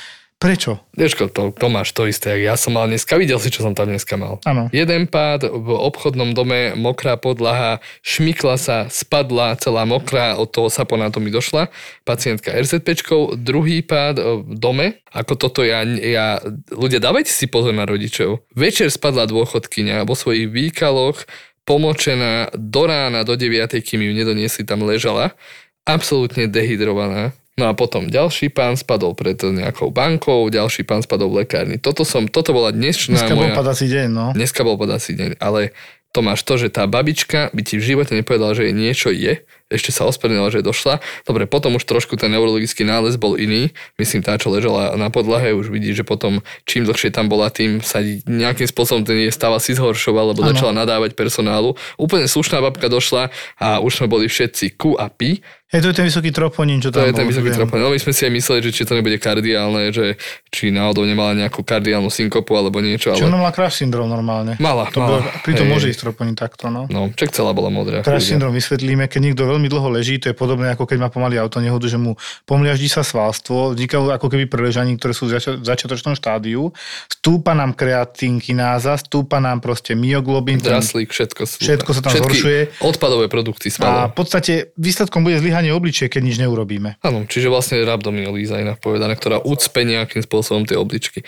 [0.41, 0.81] Prečo?
[0.97, 3.13] Vieš, to, to máš to isté, jak ja som mal dneska.
[3.13, 4.41] Videl si, čo som tam dneska mal.
[4.49, 4.73] Ano.
[4.73, 11.21] Jeden pád v obchodnom dome, mokrá podlaha, šmykla sa, spadla celá mokrá, od toho saponátu
[11.21, 11.69] mi došla
[12.09, 13.37] pacientka RZPčkou.
[13.37, 16.41] Druhý pád v dome, ako toto ja, ja,
[16.73, 18.41] ľudia, dávajte si pozor na rodičov.
[18.57, 21.21] Večer spadla dôchodkynia vo svojich výkaloch,
[21.69, 25.37] pomočená do rána, do 9, kým ju nedoniesli, tam ležala
[25.85, 31.45] absolútne dehydrovaná No a potom ďalší pán spadol pred nejakou bankou, ďalší pán spadol v
[31.45, 31.77] lekárni.
[31.77, 33.53] Toto som, toto bola dnešná Dneska moja...
[33.53, 34.25] bol padací deň, no.
[34.33, 35.77] Dneska bol padací deň, ale
[36.09, 39.45] to máš to, že tá babička by ti v živote nepovedala, že jej niečo je,
[39.71, 40.99] ešte sa ospravedlnila, že došla.
[41.23, 43.71] Dobre, potom už trošku ten neurologický nález bol iný.
[43.95, 47.79] Myslím, tá, čo ležala na podlahe, už vidí, že potom čím dlhšie tam bola, tým
[47.79, 50.51] sa nejakým spôsobom ten jej stav asi zhoršoval, lebo Áno.
[50.51, 51.73] začala nadávať personálu.
[51.95, 55.39] Úplne slušná babka došla a už sme boli všetci ku a pi.
[55.71, 57.55] Hej, to je ten vysoký troponín, čo To tam je ten bol, vysoký viem.
[57.55, 57.81] troponín.
[57.81, 61.31] No my sme si aj mysleli, že či to nebude kardiálne, že či náhodou nemala
[61.31, 64.59] nejakú kardiálnu synkopu alebo niečo, Čo ale ona mala crash syndrom normálne.
[64.59, 65.07] mala, To mala.
[65.07, 65.71] bolo, pritom Hej.
[65.71, 66.85] môže ísť troponín takto, no.
[66.85, 68.03] No, čak celá bola modrá.
[68.03, 71.35] Crash syndrom vysvetlíme, keď niekto veľmi dlho leží, to je podobné ako keď má pomaly
[71.35, 76.15] auto nehodu, že mu pomliaždí sa svalstvo, vznikajú ako keby preležaní, ktoré sú v začiatočnom
[76.15, 76.71] štádiu,
[77.09, 81.41] stúpa nám kreatinkináza, stúpa nám proste myoglobin, Draslík, všetko.
[81.43, 82.59] sú- Všetko sa tam všetky zhoršuje.
[82.85, 84.01] odpadové produkty a spadlo.
[84.09, 87.01] v podstate výsledkom bude zlyhanie obličie, keď nič neurobíme.
[87.01, 91.25] Áno, čiže vlastne rabdominolíza inak povedané, ktorá ucpe nejakým spôsobom tie obličky.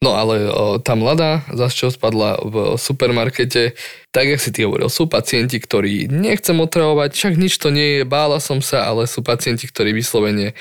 [0.00, 3.76] No ale o, tá mladá, zase čo spadla v supermarkete,
[4.08, 8.08] tak jak si ty hovoril, sú pacienti, ktorí nechcem otravovať, však nič to nie je,
[8.08, 10.56] bála som sa, ale sú pacienti, ktorí vyslovene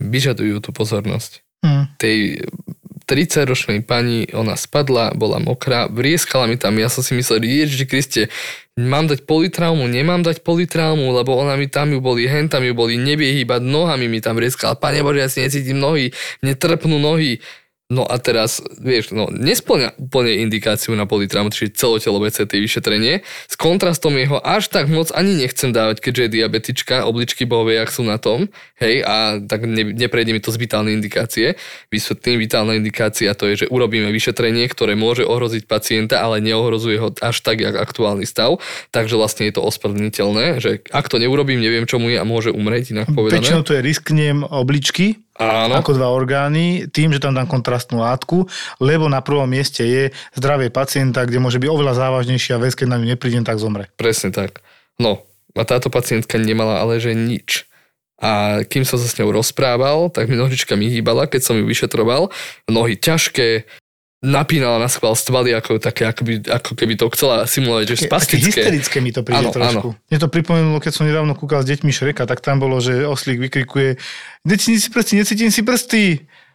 [0.00, 1.44] vyžadujú tú pozornosť.
[1.60, 1.84] Hm.
[2.00, 2.18] Tej
[3.04, 8.22] 30-ročnej pani, ona spadla, bola mokrá, vrieskala mi tam, ja som si myslel, Ježiši Kriste,
[8.78, 12.72] mám dať politraumu, nemám dať politraumu, lebo ona mi tam ju boli, hen tam ju
[12.72, 16.96] boli, nevie hýbať, nohami mi tam vrieskala, pane Bože, ja si necítim nohy, mne trpnú
[16.96, 17.42] nohy.
[17.90, 23.26] No a teraz, vieš, no, nesplňa úplne indikáciu na politraumu, čiže celotelové CT vyšetrenie.
[23.50, 27.90] S kontrastom jeho až tak moc ani nechcem dávať, keďže je diabetička, obličky bohovie, jak
[27.90, 28.46] sú na tom,
[28.78, 31.58] hej, a tak ne, neprejde mi to z vitálnej indikácie.
[31.90, 37.10] Vysvetlím, vitálna indikácia to je, že urobíme vyšetrenie, ktoré môže ohroziť pacienta, ale neohrozuje ho
[37.18, 38.62] až tak, jak aktuálny stav.
[38.94, 42.54] Takže vlastne je to ospravedlniteľné, že ak to neurobím, neviem, čo mu je a môže
[42.54, 43.42] umrieť, inak povedané.
[43.42, 45.72] Väčšinou to je risknem obličky, Áno.
[45.80, 48.44] ako dva orgány, tým, že tam dám kontrastnú látku,
[48.76, 50.02] lebo na prvom mieste je
[50.36, 53.88] zdravie pacienta, kde môže byť oveľa závažnejšia vec, keď na ňu neprídem, tak zomre.
[53.96, 54.60] Presne tak.
[55.00, 55.24] No,
[55.56, 57.64] a táto pacientka nemala ale že nič.
[58.20, 61.64] A kým som sa s ňou rozprával, tak mi nožička mi hýbala, keď som ju
[61.64, 62.28] vyšetroval.
[62.68, 63.64] Nohy ťažké,
[64.20, 68.04] napínala na schvál stvaly, ako, také, ako, by, ako keby to chcela simulovať, že Také,
[68.04, 68.46] také spastické.
[68.52, 69.88] hysterické mi to príde Áno, trošku.
[69.96, 73.40] Mne to pripomenulo, keď som nedávno kúkal s deťmi Šreka, tak tam bolo, že oslík
[73.48, 73.96] vykrikuje
[74.44, 76.04] Deti, si prsty, necítim si prsty.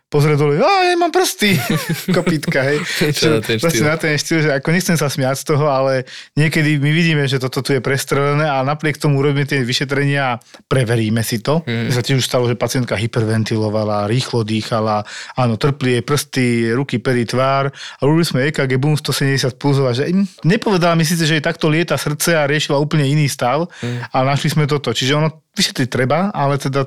[0.06, 1.58] Pozrie dole, a nemám prsty.
[2.16, 2.78] Kopítka, hej.
[3.10, 3.84] Čo na ten štýl.
[3.90, 6.06] na ten štýl, že ako nechcem sa smiať z toho, ale
[6.38, 10.40] niekedy my vidíme, že toto tu je prestrelené a napriek tomu urobíme tie vyšetrenia a
[10.70, 11.66] preveríme si to.
[11.66, 11.90] Mm.
[11.90, 15.02] Sa tiež už stalo, že pacientka hyperventilovala, rýchlo dýchala,
[15.42, 16.46] áno, trpli jej prsty,
[16.78, 20.06] ruky, pery, tvár a robili sme EKG, boom, 170 pulzov a že
[20.46, 24.14] nepovedala mi síce, že jej takto lieta srdce a riešila úplne iný stav, mm.
[24.14, 24.94] ale našli sme toto.
[24.94, 26.86] Čiže ono vyšetriť treba, ale teda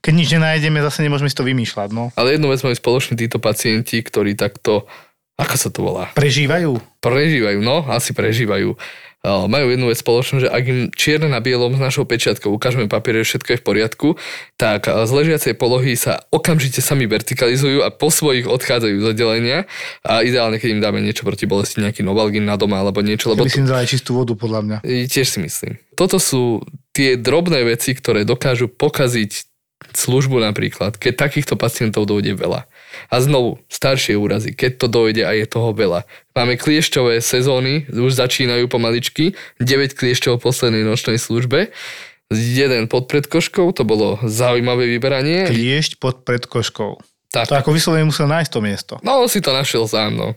[0.00, 1.88] keď nič nenájdeme, zase nemôžeme si to vymýšľať.
[1.92, 2.08] No.
[2.16, 4.88] Ale jednu vec majú spoločne títo pacienti, ktorí takto,
[5.36, 6.80] ako sa to volá, Prežívajú.
[7.00, 8.76] prežívajú, no, asi prežívajú.
[9.20, 13.20] Majú jednu vec spoločnú, že ak im čierne na bielom s našou pečiatkou ukážeme papier,
[13.20, 14.08] že všetko je v poriadku,
[14.56, 19.68] tak z ležiacej polohy sa okamžite sami vertikalizujú a po svojich odchádzajú z oddelenia
[20.08, 23.44] a ideálne, keď im dáme niečo proti bolesti, nejaký novalgin na doma alebo niečo, lebo
[23.44, 24.76] Keby si im dali čistú vodu, podľa mňa.
[24.88, 25.76] Tiež si myslím.
[26.00, 26.64] Toto sú
[26.96, 29.49] tie drobné veci, ktoré dokážu pokaziť
[29.92, 32.68] službu napríklad, keď takýchto pacientov dojde veľa.
[33.10, 36.04] A znovu, staršie úrazy, keď to dojde a je toho veľa.
[36.36, 41.72] Máme kliešťové sezóny, už začínajú pomaličky, 9 kliešťov v poslednej nočnej službe,
[42.30, 45.50] jeden pod predkoškou, to bolo zaujímavé vyberanie.
[45.50, 47.02] Kliešť pod predkoškou.
[47.30, 48.94] Tak, To ako vyslovene musel nájsť to miesto.
[49.02, 50.28] no si to našiel sám, no.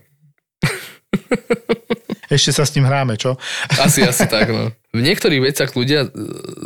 [2.32, 3.36] Ešte sa s ním hráme, čo?
[3.80, 4.72] Asi, asi tak, no.
[4.94, 6.10] V niektorých veciach ľudia e,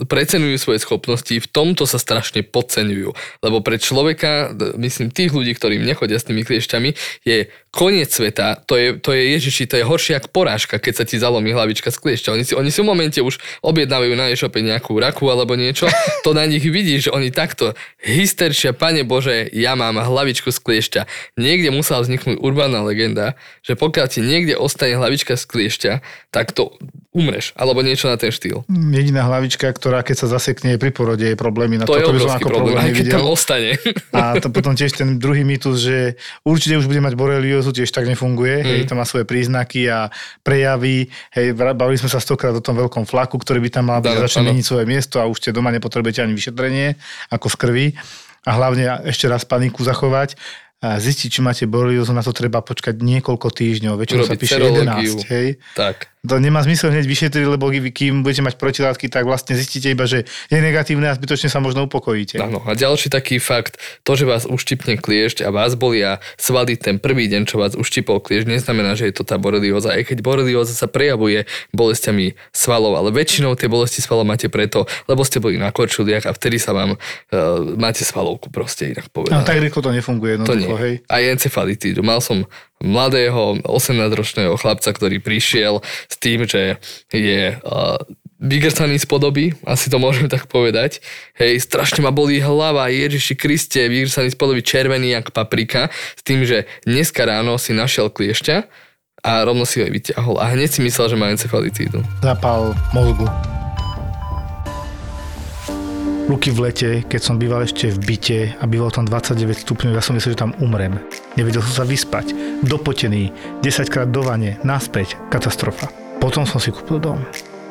[0.04, 3.15] preceňujú svoje schopnosti, v tomto sa strašne podceňujú.
[3.39, 6.91] Lebo pre človeka, myslím tých ľudí, ktorým nechodia s tými kliešťami,
[7.24, 11.06] je koniec sveta, to je, to je Ježiši, to je horšie ako porážka, keď sa
[11.08, 12.30] ti zalomí hlavička z kliešťa.
[12.36, 15.88] Oni si, oni si v momente už objednávajú na e-shope nejakú raku alebo niečo,
[16.28, 21.02] to na nich vidíš, že oni takto hysteršia, pane Bože, ja mám hlavičku z kliešťa.
[21.39, 26.78] Niekde musela vzniknúť urbánna legenda, že pokiaľ ti niekde ostane hlavička z kliešťa, tak to
[27.17, 28.62] umreš, alebo niečo na ten štýl.
[28.70, 31.82] Jediná hlavička, ktorá keď sa zasekne pri porode, je problémy.
[31.82, 33.72] Na To je toto by som ako problém, aj keď tam ostane.
[34.13, 35.98] A to potom tiež ten druhý mýtus, že
[36.46, 38.62] určite už bude mať boreliózu, tiež tak nefunguje.
[38.62, 38.65] Mm.
[38.70, 40.13] Hej, to má svoje príznaky a
[40.46, 41.10] prejavy.
[41.34, 44.54] Hej, bavili sme sa stokrát o tom veľkom flaku, ktorý by tam mal byť začne
[44.54, 46.93] meniť svoje miesto a už ste doma nepotrebujete ani vyšetrenie,
[47.34, 47.88] ako z krvi.
[48.48, 50.38] A hlavne ešte raz paniku zachovať.
[50.78, 53.98] Zistiť, či máte boreliózu, na to treba počkať niekoľko týždňov.
[53.98, 55.18] Väčšinou sa píše serológiu.
[55.18, 55.48] 11, hej.
[55.74, 56.13] tak.
[56.28, 60.28] To nemá zmysel hneď vyšetriť, lebo kým budete mať protilátky, tak vlastne zistíte iba, že
[60.52, 62.44] je negatívne a zbytočne sa možno upokojíte.
[62.44, 67.00] Áno, a ďalší taký fakt, to, že vás uštipne kliešť a vás bolia svaly ten
[67.00, 69.96] prvý deň, čo vás uštipol kliešť, neznamená, že je to tá borelióza.
[69.96, 75.24] Aj keď borelióza sa prejavuje bolestiami svalov, ale väčšinou tie bolesti svalov máte preto, lebo
[75.24, 77.00] ste boli na korčuliach a vtedy sa vám uh,
[77.80, 79.40] máte svalovku proste inak povedané.
[79.40, 80.68] No, tak rýchlo to nefunguje To nie.
[80.68, 80.94] hej.
[81.08, 82.04] Aj encefalitídu.
[82.04, 82.44] Mal som
[82.84, 86.78] mladého 18-ročného chlapca, ktorý prišiel s tým, že
[87.10, 87.98] je uh,
[88.38, 91.02] vygrcaný z podoby, asi to môžem tak povedať.
[91.38, 96.46] Hej, strašne ma bolí hlava, Ježiši Kriste, vygrcaný z podoby červený jak paprika, s tým,
[96.46, 98.56] že dneska ráno si našiel kliešťa
[99.26, 102.06] a rovno si ho aj vyťahol a hneď si myslel, že má encefalitídu.
[102.22, 103.26] Zapal mozgu.
[106.28, 110.04] Luky v lete, keď som býval ešte v byte a býval tam 29 stupňov, ja
[110.04, 111.00] som myslel, že tam umrem.
[111.38, 112.34] Nevedel som sa vyspať.
[112.65, 113.30] Dopotený,
[113.62, 115.88] 10 krát do vane, naspäť, katastrofa.
[116.17, 117.21] Potom som si kúpil dom.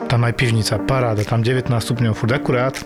[0.06, 2.78] Tam aj pivnica, paráda, tam 19 stupňov, furt akurát.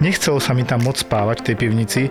[0.00, 2.02] Nechcelo sa mi tam moc spávať v tej pivnici,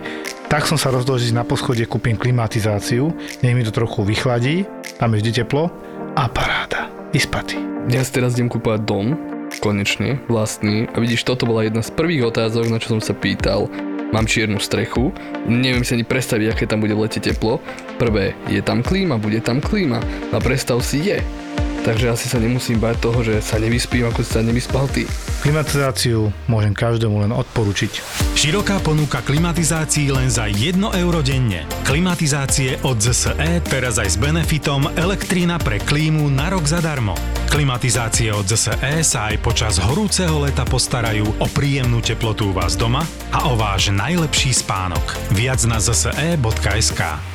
[0.49, 3.09] tak som sa rozhodol, že na poschode kúpim klimatizáciu,
[3.41, 4.65] nech mi to trochu vychladí,
[5.01, 5.69] tam je vždy teplo
[6.13, 7.57] a paráda, vyspatý.
[7.89, 9.17] Ja si teraz idem kúpovať dom,
[9.61, 10.89] konečne, vlastný.
[10.93, 13.69] A vidíš, toto bola jedna z prvých otázok, na čo som sa pýtal.
[14.13, 15.13] Mám čiernu strechu,
[15.49, 17.57] neviem si ani predstaviť, aké tam bude v lete teplo.
[17.97, 20.01] Prvé, je tam klíma, bude tam klíma.
[20.33, 21.44] A predstav si, je.
[21.85, 25.05] Takže asi sa nemusím bať toho, že sa nevyspím, ako si sa nevyspal ty.
[25.45, 28.01] Klimatizáciu môžem každému len odporučiť.
[28.33, 31.69] Široká ponuka klimatizácií len za 1 euro denne.
[31.85, 37.13] Klimatizácie od ZSE teraz aj s benefitom elektrina pre klímu na rok zadarmo.
[37.53, 43.05] Klimatizácie od ZSE sa aj počas horúceho leta postarajú o príjemnú teplotu u vás doma
[43.29, 45.13] a o váš najlepší spánok.
[45.37, 47.34] Viac na zse.sk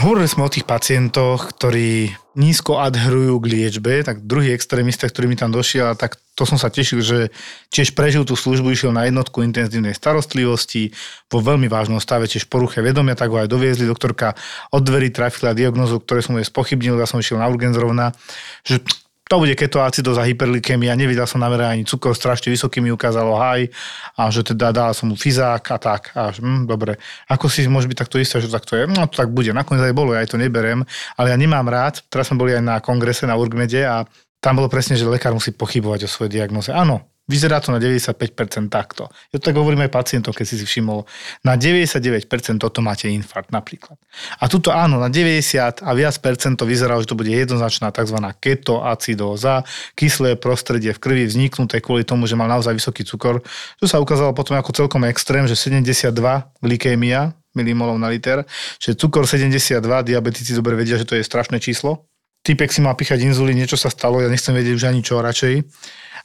[0.00, 5.36] Hovorili sme o tých pacientoch, ktorí nízko adherujú k liečbe, tak druhý extrémista, ktorý mi
[5.36, 7.28] tam došiel, tak to som sa tešil, že
[7.68, 10.96] tiež prežil tú službu, išiel na jednotku intenzívnej starostlivosti,
[11.28, 14.32] vo veľmi vážnom stave, tiež poruche vedomia, tak ho aj doviezli, doktorka
[14.72, 18.16] od dverí trafila diagnozu, ktoré som jej spochybnil, ja som išiel na urgen zrovna,
[18.64, 18.80] že
[19.28, 23.70] to bude ketoacidóza, hyperlikémia, nevidel som na ani cukor, strašne vysoký mi ukázalo haj
[24.18, 26.02] a že teda dal som mu fyzák a tak.
[26.18, 26.98] A hm, dobre,
[27.30, 28.84] ako si môže byť takto isté, že tak to je?
[28.90, 30.84] No to tak bude, nakoniec aj bolo, ja aj to neberem,
[31.16, 34.04] ale ja nemám rád, teraz sme boli aj na kongrese na Urgmede a
[34.42, 36.74] tam bolo presne, že lekár musí pochybovať o svojej diagnoze.
[36.74, 39.08] Áno, vyzerá to na 95% takto.
[39.32, 41.08] Ja to tak hovorím aj pacientom, keď si si všimol.
[41.40, 42.28] Na 99%
[42.60, 43.96] toto máte infarkt napríklad.
[44.36, 48.20] A tuto áno, na 90 a viac percent to vyzerá, že to bude jednoznačná tzv.
[48.36, 49.64] ketoacidóza,
[49.96, 53.40] kyslé prostredie v krvi vzniknuté kvôli tomu, že mal naozaj vysoký cukor.
[53.80, 56.12] To sa ukázalo potom ako celkom extrém, že 72
[56.60, 58.44] glykémia milimolov na liter,
[58.80, 62.08] že cukor 72, diabetici dobre vedia, že to je strašné číslo.
[62.42, 65.62] Typek si mal píchať inzulín, niečo sa stalo, ja nechcem vedieť už ani čo radšej.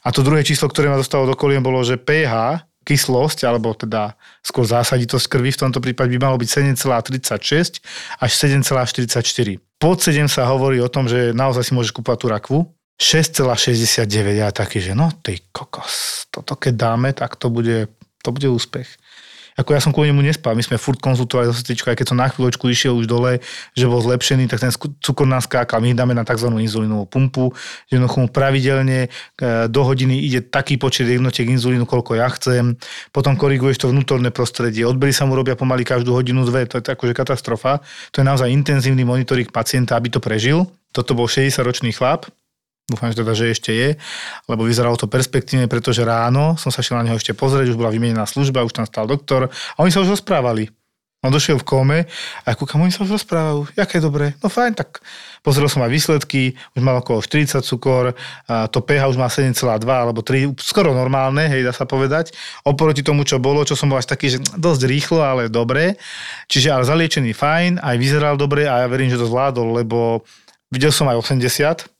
[0.08, 4.16] A to druhé číslo, ktoré ma dostalo do kolien, bolo, že pH, kyslosť, alebo teda
[4.40, 7.84] skôr zásaditosť krvi v tomto prípade by malo byť 7,36
[8.16, 9.60] až 7,44.
[9.76, 12.58] Pod 7 sa hovorí o tom, že naozaj si môžeš kúpať tú rakvu.
[12.96, 14.08] 6,69
[14.40, 17.92] ja taký, že no ty kokos, toto keď dáme, tak to bude,
[18.24, 18.88] to bude úspech.
[19.58, 22.18] Ako ja som kvôli nemu nespal, my sme furt konzultovali so sestričkou, aj keď som
[22.22, 23.42] na chvíľočku išiel už dole,
[23.74, 24.70] že bol zlepšený, tak ten
[25.02, 26.46] cukor nás skákal, my dáme na tzv.
[26.46, 27.50] inzulínovú pumpu,
[27.90, 32.78] že mu pravidelne e, do hodiny ide taký počet jednotiek inzulínu, koľko ja chcem,
[33.10, 36.94] potom koriguješ to vnútorné prostredie, odbery sa mu robia pomaly každú hodinu, dve, to je
[36.94, 37.82] akože katastrofa,
[38.14, 40.70] to je naozaj intenzívny monitoring pacienta, aby to prežil.
[40.94, 42.30] Toto bol 60-ročný chlap,
[42.88, 44.00] Dúfam, že teda, že ešte je,
[44.48, 47.92] lebo vyzeralo to perspektívne, pretože ráno som sa šiel na neho ešte pozrieť, už bola
[47.92, 50.72] vymenená služba, už tam stal doktor a oni sa už rozprávali.
[51.20, 51.98] On došiel v kóme
[52.46, 53.74] a kúkam, oni sa už rozprávajú.
[53.74, 54.38] Jaké dobre?
[54.38, 55.02] No fajn, tak
[55.42, 58.14] pozrel som aj výsledky, už mal okolo 40 cukor,
[58.46, 62.32] to pH už má 7,2 alebo 3, skoro normálne, hej, dá sa povedať.
[62.62, 65.98] Oproti tomu, čo bolo, čo som bol až taký, že dosť rýchlo, ale dobre.
[66.46, 70.22] Čiže ale zaliečený fajn, aj vyzeral dobre a ja verím, že to zvládol, lebo
[70.70, 71.97] videl som aj 80,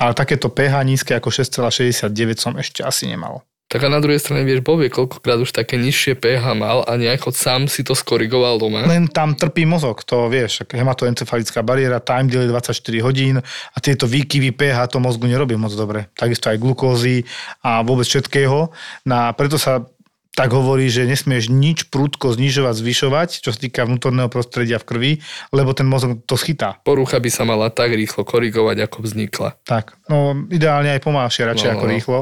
[0.00, 3.44] ale takéto pH nízke ako 6,69 som ešte asi nemal.
[3.70, 6.98] Tak a na druhej strane vieš, Boh vie, koľkokrát už také nižšie pH mal a
[6.98, 8.82] nejako sám si to skorigoval doma.
[8.82, 12.74] Len tam trpí mozog, to vieš, hematoencefalická bariéra, time delay 24
[13.06, 16.10] hodín a tieto výkyvy pH to mozgu nerobí moc dobre.
[16.18, 17.22] Takisto aj glukózy
[17.62, 18.74] a vôbec všetkého.
[19.06, 19.86] Na, preto sa
[20.30, 25.12] tak hovorí, že nesmieš nič prúdko znižovať, zvyšovať, čo sa týka vnútorného prostredia v krvi,
[25.50, 26.78] lebo ten mozog to schytá.
[26.86, 29.58] Porucha by sa mala tak rýchlo korigovať, ako vznikla.
[29.66, 31.92] Tak, no ideálne aj pomalšie radšej No, ako no.
[31.92, 32.18] rýchlo.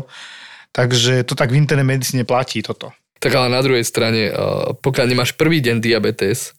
[0.73, 2.93] Takže to tak v internej medicíne platí toto.
[3.19, 4.35] Tak ale na druhej strane, eh,
[4.79, 6.58] pokiaľ nemáš prvý deň diabetes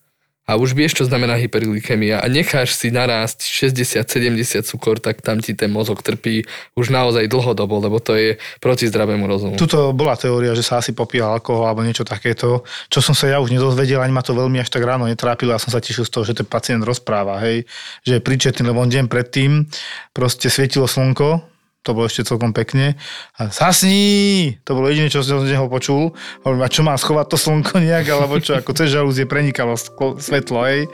[0.49, 5.53] a už vieš, čo znamená hyperglykemia a necháš si narásť 60-70 cukor, tak tam ti
[5.53, 6.41] ten mozog trpí
[6.73, 9.61] už naozaj dlhodobo, lebo to je proti zdravému rozumu.
[9.61, 13.37] Tuto bola teória, že sa asi popíja alkohol alebo niečo takéto, čo som sa ja
[13.37, 15.53] už nedozvedel, ani ma to veľmi až tak ráno netrápilo.
[15.53, 17.69] Ja som sa tešil z toho, že ten pacient rozpráva, hej,
[18.01, 19.69] že je príčetný, lebo on deň predtým
[20.17, 21.45] proste svietilo slnko,
[21.79, 22.99] to bolo ešte celkom pekne.
[23.39, 24.59] A zasní!
[24.67, 26.11] To bolo jediné, čo som z neho počul.
[26.43, 29.79] Hovorím, a čo má schovať to slnko nejak, alebo čo, ako cez žalúzie prenikalo
[30.19, 30.91] svetlo, hej.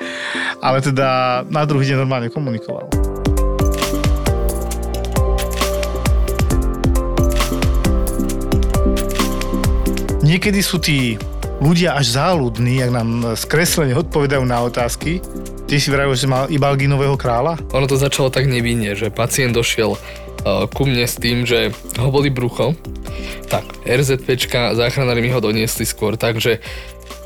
[0.62, 2.86] Ale teda na druhý deň normálne komunikoval.
[10.26, 11.22] Niekedy sú tí
[11.62, 15.22] ľudia až záľudní, ak nám skreslene odpovedajú na otázky.
[15.66, 17.58] Ty si vravil, že mal Ibalginového kráľa?
[17.74, 19.98] Ono to začalo tak nevinne, že pacient došiel
[20.46, 22.78] ku mne s tým, že ho boli brucho.
[23.50, 26.62] Tak, RZPčka, záchranári mi ho doniesli skôr, takže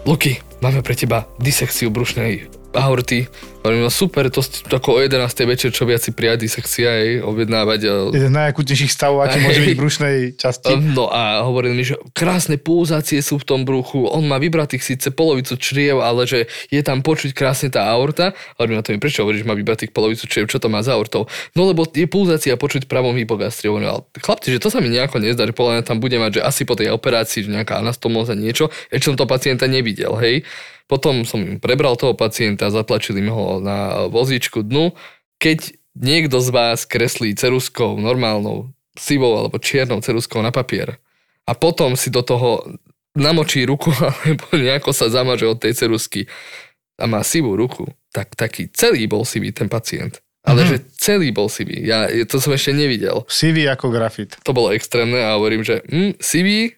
[0.08, 3.28] Luky, máme pre teba disekciu brušnej aorty.
[3.60, 4.40] Hovorím, no super, to
[4.72, 5.20] ako o 11.
[5.44, 7.80] večer, čo viac si prijať disekcia, aj objednávať.
[8.16, 10.74] Jeden z najakutnejších stavov, aký môže byť v brušnej časti.
[10.80, 15.08] No a hovoril mi, že krásne pulzácie sú v tom bruchu, on má vybratých síce
[15.12, 18.32] polovicu čriev, ale že je tam počuť krásne tá aorta.
[18.56, 20.96] Hovorím na to mi, prečo hovoríš, že má vybratých polovicu čriev, čo to má za
[20.96, 21.28] aortou?
[21.52, 23.68] No lebo je pulzácia počuť pravom hypogastrii.
[23.68, 26.42] Hovorím, ale chlapci, že to sa mi nejako nezdá, že podľa tam bude mať, že
[26.48, 30.48] asi po tej operácii, že nejaká anastomóza niečo, ešte som to pacienta nevidel, hej.
[30.90, 34.98] Potom som im prebral toho pacienta, zatlačili mi ho na vozíčku dnu.
[35.38, 40.98] Keď niekto z vás kreslí ceruskou normálnou, sivou alebo čiernou ceruskou na papier
[41.48, 42.66] a potom si do toho
[43.16, 43.94] namočí ruku
[44.26, 46.26] alebo nejako sa zamaže od tej cerusky
[47.00, 50.20] a má sivú ruku, tak taký celý bol sivý ten pacient.
[50.44, 50.70] Ale Mhm.
[50.72, 51.84] že celý bol sivý.
[51.84, 53.28] Ja to som ešte nevidel.
[53.28, 54.40] Sivý ako grafit.
[54.48, 56.74] To bolo extrémne a hovorím, že hm, sivý,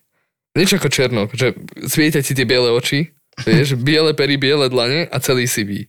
[0.57, 1.53] niečo ako černok, že
[1.85, 5.87] svietia ti tie biele oči, vieš, biele pery, biele dlane a celý sivý.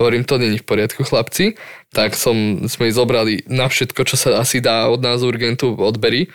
[0.00, 1.54] Hovorím, to není v poriadku, chlapci.
[1.92, 6.32] Tak som, sme ich zobrali na všetko, čo sa asi dá od nás urgentu odbery.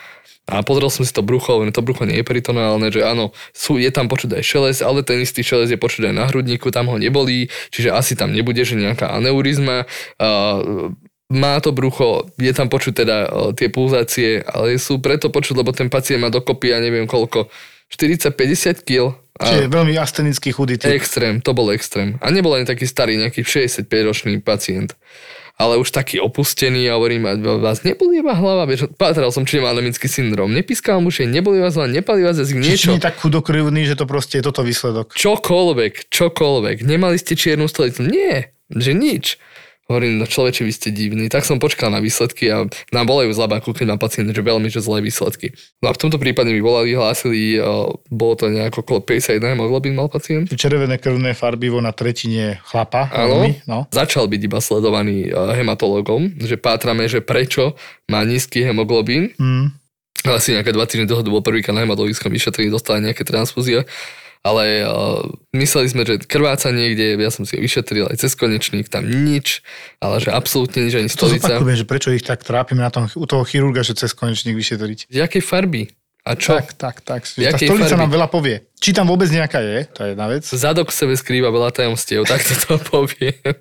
[0.48, 3.76] A pozrel som si to brucho, hovorím, to brucho nie je peritonálne, že áno, sú,
[3.76, 6.88] je tam počuť aj šeles, ale ten istý šeles je počuť aj na hrudníku, tam
[6.88, 9.84] ho nebolí, čiže asi tam nebude, že nejaká aneurizma.
[10.16, 10.96] Uh,
[11.28, 15.76] má to brucho, je tam počuť teda uh, tie pulzácie, ale sú preto počuť, lebo
[15.76, 17.52] ten pacient má dokopy, ja neviem koľko,
[17.92, 19.16] 40-50 kg.
[19.38, 20.98] Čiže veľmi astenický chudý typ.
[20.98, 22.18] Extrém, to bol extrém.
[22.26, 24.98] A nebol ani taký starý, nejaký 65-ročný pacient.
[25.58, 29.58] Ale už taký opustený a hovorím, a vás neboli iba hlava, vieš, pátral som, či
[29.58, 30.54] nemá anemický syndrom.
[30.54, 32.90] Nepískal mu neboli vás hlava, nepali vás jazyk, Čiže niečo.
[32.94, 35.18] nie je tak chudokrivný, že to proste je toto výsledok.
[35.18, 36.86] Čokoľvek, čokoľvek.
[36.86, 38.06] Nemali ste čiernu stolicu?
[38.06, 39.42] Nie, že nič.
[39.88, 41.32] Hovorím, no človeče, vy ste divní.
[41.32, 44.68] Tak som počkal na výsledky a nám volajú z labáku, keď má pacient, že veľmi,
[44.68, 45.56] že zlé výsledky.
[45.80, 49.96] No a v tomto prípade mi volali, hlásili, o, bolo to nejako okolo 51 hemoglobín
[49.96, 50.52] mal pacient.
[50.52, 53.08] Červené krvné farbivo na tretine chlapa.
[53.16, 53.88] Áno, no.
[53.88, 57.80] začal byť iba sledovaný e, hematologom, že pátrame, že prečo
[58.12, 59.32] má nízky hemoglobín.
[59.40, 59.72] Mm.
[60.28, 63.88] Asi nejaké dva týždne dlho bol prvýkrát na hematologickom vyšetrení, dostali nejaké transfúzie.
[64.46, 65.22] Ale uh,
[65.54, 69.62] mysleli sme, že krváca niekde, ja som si ho vyšetril aj cez konečník, tam nič,
[69.98, 71.52] ale že absolútne nič, ani To stolica.
[71.52, 75.10] zopakujem, že prečo ich tak trápime na tom, u toho chirurga, že cez konečník vyšetriť.
[75.10, 75.92] Z jakej farby?
[76.28, 76.60] A čo?
[76.60, 77.24] Tak, tak, tak.
[77.24, 78.04] Tá stolica farby?
[78.04, 78.68] nám veľa povie.
[78.78, 80.44] Či tam vôbec nejaká je, to je jedna vec.
[80.44, 83.56] Zadok sebe skrýva veľa tajomstiev, tak to to poviem.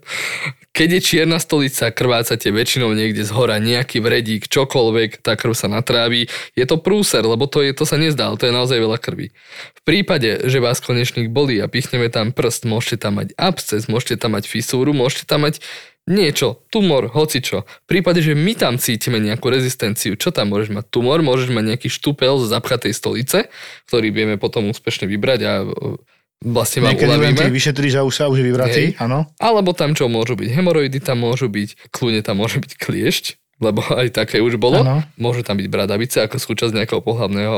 [0.76, 5.72] Keď je čierna stolica, krvácate väčšinou niekde z hora, nejaký vredík, čokoľvek, tá krv sa
[5.72, 6.28] natráví.
[6.52, 9.32] Je to prúser, lebo to, je, to sa nezdá, ale to je naozaj veľa krvi.
[9.72, 14.20] V prípade, že vás konečník bolí a pichneme tam prst, môžete tam mať absces, môžete
[14.20, 15.64] tam mať fisúru, môžete tam mať
[16.04, 17.64] niečo, tumor, hocičo.
[17.64, 20.84] V prípade, že my tam cítime nejakú rezistenciu, čo tam môžeš mať?
[20.92, 23.48] Tumor, môžeš mať nejaký štúpel z zapchatej stolice,
[23.88, 25.52] ktorý vieme potom úspešne vybrať a
[26.44, 27.38] vlastne vám Niekedy uľavíme.
[27.38, 29.00] ty vyšetríš a už sa už Hej.
[29.00, 29.24] áno.
[29.40, 30.48] Alebo tam čo môžu byť?
[30.52, 33.24] Hemoroidy tam môžu byť, kľudne tam môže byť kliešť,
[33.64, 34.84] lebo aj také už bolo.
[34.84, 35.00] Áno.
[35.16, 37.56] Môže tam byť bradavica ako súčasť nejakého pohľavného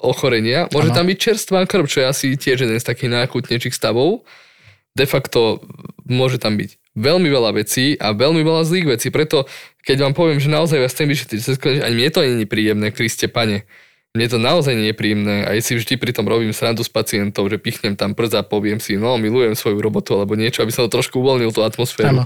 [0.00, 0.70] ochorenia.
[0.72, 0.96] Môže Áno.
[0.96, 4.24] tam byť čerstvá krv, čo je asi tiež jeden z takých najakutnejších stavov.
[4.94, 5.58] De facto
[6.06, 9.10] môže tam byť veľmi veľa vecí a veľmi veľa zlých vecí.
[9.10, 9.50] Preto,
[9.82, 11.42] keď vám poviem, že naozaj vás chcem vyšetriť,
[11.82, 13.66] ani mne to nie je príjemné, Kriste, pane.
[14.14, 15.42] Mne to naozaj nie je príjemné.
[15.42, 18.78] Aj si vždy pri tom robím srandu s pacientov, že pichnem tam prst a poviem
[18.78, 22.22] si, no milujem svoju robotu alebo niečo, aby som to trošku uvoľnil tú atmosféru.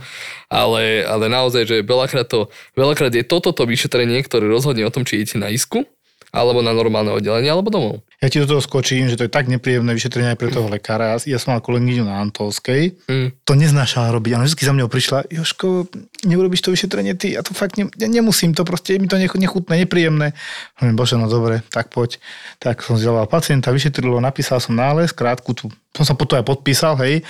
[0.53, 5.09] Ale, ale naozaj, že veľakrát, to, veľakrát je toto to vyšetrenie, ktoré rozhodne o tom,
[5.09, 5.88] či idete na isku,
[6.31, 8.05] alebo na normálne oddelenie, alebo domov.
[8.19, 11.14] Ja ti do toho skočím, že to je tak nepríjemné vyšetrenie aj pre toho lekára.
[11.14, 13.33] Ja, ja som mal kolegyňu na Antolskej, Mm.
[13.43, 14.35] to neznášala robiť.
[14.35, 15.87] Ona vždy za mňou prišla, Joško,
[16.23, 19.33] neurobiš to vyšetrenie ty, ja to fakt ne, ja nemusím, to proste mi to nech-
[19.33, 20.35] nechutné, nepríjemné.
[20.77, 22.19] Hovorím, bože, no dobre, tak poď.
[22.59, 26.99] Tak som vzdelal pacienta, vyšetrilo, napísal som nález, krátku tu, som sa potom aj podpísal,
[26.99, 27.23] hej.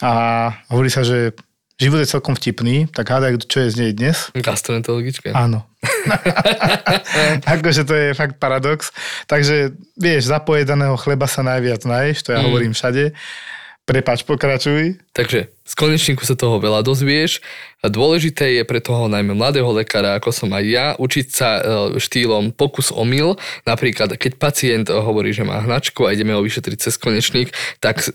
[0.00, 0.10] a
[0.70, 1.36] hovorí sa, že
[1.76, 4.32] život je celkom vtipný, tak hádaj, čo je z nej dnes.
[4.32, 5.32] Gastroenterologička.
[5.32, 5.64] Áno.
[7.54, 8.90] akože to je fakt paradox.
[9.26, 12.46] Takže vieš, zapojedaného chleba sa najviac naješ, to ja Mm.
[12.48, 13.12] hovorím všade.
[13.88, 15.02] Prepač, pokračuj.
[15.10, 17.42] Takže z konečníku sa toho veľa dozvieš.
[17.82, 21.62] Dôležité je pre toho najmä mladého lekára, ako som aj ja, učiť sa e,
[21.98, 23.34] štýlom pokus omyl.
[23.66, 27.50] Napríklad, keď pacient hovorí, že má hnačku a ideme ho vyšetriť cez konečník,
[27.82, 28.06] tak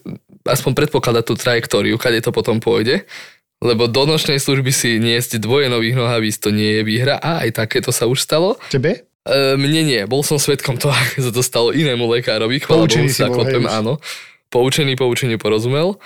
[0.48, 3.04] aspoň predpokladať tú trajektóriu, kade to potom pôjde.
[3.64, 7.16] Lebo do nočnej služby si niesť dvoje nových nohavíc, to nie je výhra.
[7.18, 8.60] A aj takéto sa už stalo.
[8.68, 9.08] Tebe?
[9.26, 12.62] E, mne nie, bol som svetkom toho, ako sa to stalo inému lekárovi.
[12.62, 13.98] Chvála Bohu, si sa klopem, áno.
[14.54, 15.98] Poučený, poučeniu porozumel.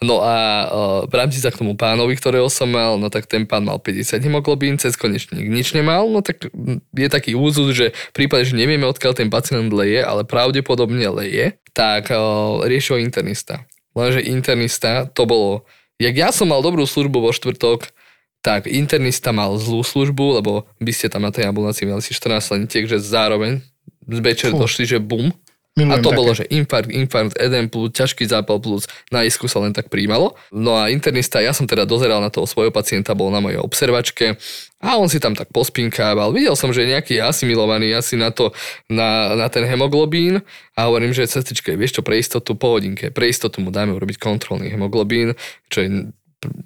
[0.00, 3.66] No a uh, vrátim sa k tomu pánovi, ktorého som mal, no tak ten pán
[3.66, 6.48] mal 50 hemoglobín, cez konečník nič nemal, no tak
[6.94, 11.58] je taký úzus, že v prípade, že nevieme, odkiaľ ten pacient leje, ale pravdepodobne leje,
[11.74, 13.66] tak uh, riešil internista.
[13.92, 15.66] Lenže internista, to bolo,
[15.98, 17.90] jak ja som mal dobrú službu vo štvrtok,
[18.38, 22.54] tak internista mal zlú službu, lebo by ste tam na tej ambulácii mali si 14
[22.54, 23.60] lenitiek, že zároveň
[24.06, 25.34] z večer došli, že bum.
[25.78, 26.18] Milujem A to také.
[26.18, 30.34] bolo, že infarkt, infarkt, edem plus, ťažký zápal plus, na isku sa len tak príjmalo.
[30.50, 34.34] No a internista, ja som teda dozeral na toho svojho pacienta, bol na mojej observačke
[34.82, 36.34] a on si tam tak pospinkával.
[36.34, 38.50] Videl som, že je nejaký asimilovaný asi na to,
[38.90, 40.42] na, na ten hemoglobín
[40.74, 44.18] a hovorím, že sestričke, vieš čo, pre istotu po hodinke, pre istotu mu dáme urobiť
[44.18, 45.38] kontrolný hemoglobín,
[45.70, 46.10] čo je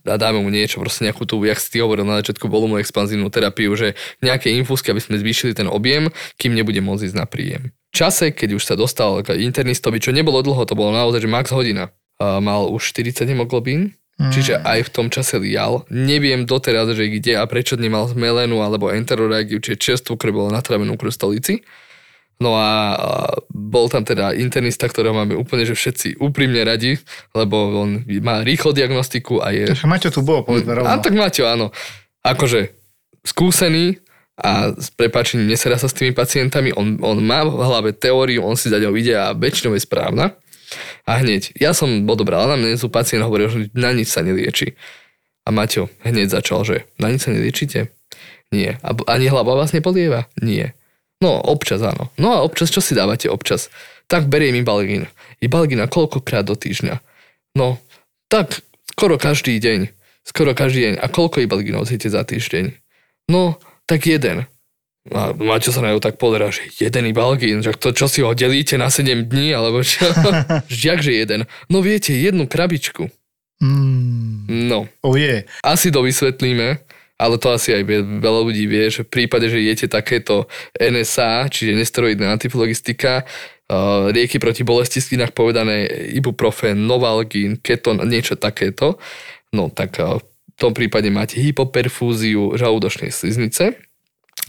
[0.04, 3.32] a dáme mu niečo, proste nejakú tú, jak si ty hovoril na začiatku, volumu expanzívnu
[3.32, 7.72] terapiu, že nejaké infúzky, aby sme zvýšili ten objem, kým nebude môcť ísť na príjem.
[7.93, 11.53] Čase, keď už sa dostal k internistovi, čo nebolo dlho, to bolo naozaj, že max
[11.53, 13.93] hodina, mal už 40 hemoglobín,
[14.32, 15.84] čiže aj v tom čase lial.
[15.93, 20.97] Neviem doteraz, že kde a prečo nemal zmelenú alebo enteroreagiu, čiže čerstvu krv bolo natravenú
[20.97, 21.61] krv stolici.
[22.40, 22.99] No a,
[23.53, 26.99] bol tam teda internista, ktorého máme úplne, že všetci úprimne radi,
[27.38, 29.70] lebo on má rýchlo diagnostiku a je...
[29.70, 30.90] Takže Maťo tu bol, povedzme rovno.
[30.90, 31.70] A tak Maťo, áno.
[32.26, 32.74] Akože
[33.22, 34.03] skúsený
[34.43, 38.59] a s prepačením neserá sa s tými pacientami, on, on má v hlave teóriu, on
[38.59, 40.34] si za ňou ide a väčšinou je správna.
[41.07, 44.74] A hneď, ja som dobrá anamnézu, pacient hovoril, že na nič sa nelieči.
[45.47, 47.95] A Maťo hneď začal, že na nič sa neliečite?
[48.55, 48.82] Nie.
[48.82, 50.26] A ani hlava vás nepodieva?
[50.38, 50.74] Nie.
[51.22, 52.11] No, občas áno.
[52.18, 53.70] No a občas, čo si dávate občas?
[54.11, 55.07] Tak beriem Ibalgin.
[55.38, 56.99] Ibalgina koľkokrát do týždňa?
[57.55, 57.78] No,
[58.26, 59.90] tak skoro každý deň.
[60.26, 60.95] Skoro každý deň.
[60.99, 62.74] A koľko Ibalginov zjete za týždeň?
[63.30, 64.47] No, tak jeden.
[65.11, 68.30] A Maťo sa na ňu tak pozerá, že jeden Ibalgin, že to čo si ho
[68.39, 70.07] delíte na 7 dní, alebo čo?
[70.70, 71.51] Jakže jeden?
[71.66, 73.11] No viete, jednu krabičku.
[73.59, 75.43] Mm, No, oh je.
[75.62, 76.78] asi to vysvetlíme,
[77.18, 77.83] ale to asi aj
[78.22, 83.22] veľa ľudí vie, že v prípade, že jete takéto NSA, čiže nesteroidná antiflogistika,
[83.70, 88.99] uh, lieky proti bolesti inak povedané ibuprofen, novalgín, keton, niečo takéto,
[89.55, 90.18] no tak uh,
[90.62, 93.82] tom prípade máte hypoperfúziu žalúdočnej sliznice,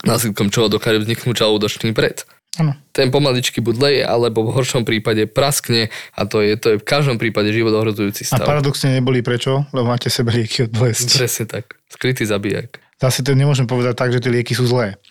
[0.05, 2.21] následkom čoho dokáže vzniknúť žalúdočný pred.
[2.61, 2.77] Áno.
[2.93, 6.85] Ten pomaličky buď leje, alebo v horšom prípade praskne a to je, to je v
[6.85, 8.45] každom prípade život ohrozujúci A stav.
[8.45, 9.65] paradoxne neboli prečo?
[9.73, 11.17] Lebo máte sebe lieky od bolesti.
[11.17, 11.81] Presne tak.
[11.89, 12.77] Skrytý zabijak.
[13.01, 15.01] Zase to nemôžem povedať tak, že tie lieky sú zlé.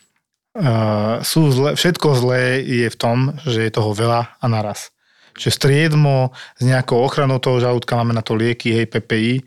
[0.55, 1.75] Uh, sú zlé.
[1.75, 4.95] Všetko zlé je v tom, že je toho veľa a naraz.
[5.35, 6.31] Čiže striedmo
[6.61, 9.43] s nejakou ochranou toho žalúdka máme na to lieky, hej, PPI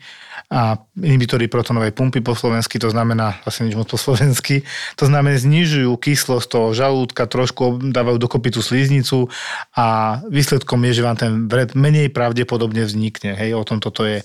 [0.52, 4.62] a inhibitory protonovej pumpy po slovensky, to znamená, asi nič moc po slovensky,
[5.00, 9.28] to znamená, znižujú kyslosť toho žalúdka, trošku dávajú dokopy tú sliznicu
[9.76, 14.22] a výsledkom je, že vám ten vred menej pravdepodobne vznikne, hej, o tom toto je.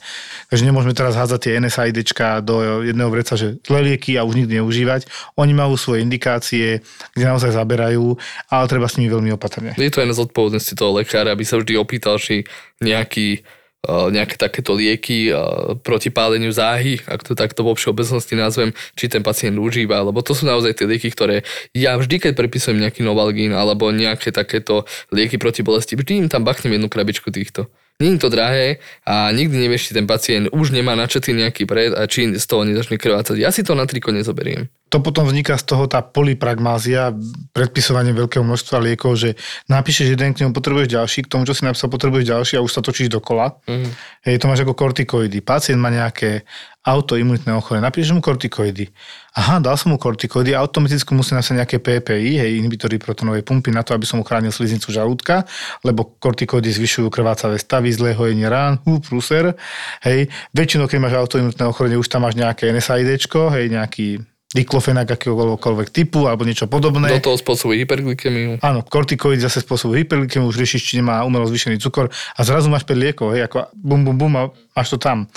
[0.51, 4.61] Takže nemôžeme teraz hádzať tie NSAIDčka do jedného vreca, že zlé lieky a už nikdy
[4.61, 5.07] neužívať.
[5.39, 6.85] Oni majú svoje indikácie,
[7.17, 8.19] kde naozaj zaberajú,
[8.51, 9.73] ale treba s nimi veľmi opatrne.
[9.79, 12.45] Je to aj na zodpovednosti toho lekára, aby sa vždy opýtal, či
[12.81, 13.45] nejaký,
[13.89, 15.37] nejaké takéto lieky eh,
[15.81, 20.37] proti páleniu záhy, ak to takto vo všeobecnosti nazvem, či ten pacient užíva, lebo to
[20.37, 25.41] sú naozaj tie lieky, ktoré ja vždy, keď prepisujem nejaký novalgín alebo nejaké takéto lieky
[25.41, 27.73] proti bolesti, vždy im tam bachnem jednu krabičku týchto.
[28.01, 32.09] Je to drahé a nikdy nevieš, či ten pacient už nemá načatý nejaký pred a
[32.09, 33.37] či z toho nezačne krvácať.
[33.37, 34.73] Ja si to na triko nezoberiem.
[34.91, 37.15] To potom vzniká z toho tá polypragmázia,
[37.55, 39.39] predpisovanie veľkého množstva liekov, že
[39.71, 42.75] napíšeš jeden, k nemu potrebuješ ďalší, k tomu, čo si napísal, potrebuješ ďalší a už
[42.75, 43.55] sa točíš dokola.
[43.71, 43.89] Mhm.
[44.27, 45.39] Hej, to máš ako kortikoidy.
[45.47, 46.43] Pacient má nejaké
[46.81, 48.89] autoimunitné ochorenie, napíšeš mu kortikoidy.
[49.37, 53.85] Aha, dal som mu kortikoidy, automaticky musí napísať nejaké PPI, hej, inhibitory protonovej pumpy na
[53.85, 55.45] to, aby som ochránil sliznicu žalúdka,
[55.85, 59.55] lebo kortikoidy zvyšujú krvácavé stavy, zlé hojenie rán, hú, pruser.
[60.01, 65.95] Hej, väčšinou, keď máš autoimunitné ochorenie, už tam máš nejaké NSAIDčko, hej, nejaký diklofenak akéhokoľvek
[65.95, 67.07] typu alebo niečo podobné.
[67.23, 68.59] Do toho spôsobuje hyperglykemiu.
[68.59, 72.83] Áno, kortikoid zase spôsobuje hyperglykemiu, už riešiš, či nemá umelo zvýšený cukor a zrazu máš
[72.83, 74.43] 5 liekov, hej, ako bum, bum, bum a
[74.75, 75.31] máš to tam.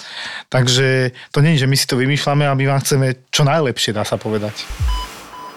[0.49, 3.93] Takže to nie je, že my si to vymýšľame a my vám chceme čo najlepšie,
[3.93, 4.66] dá sa povedať.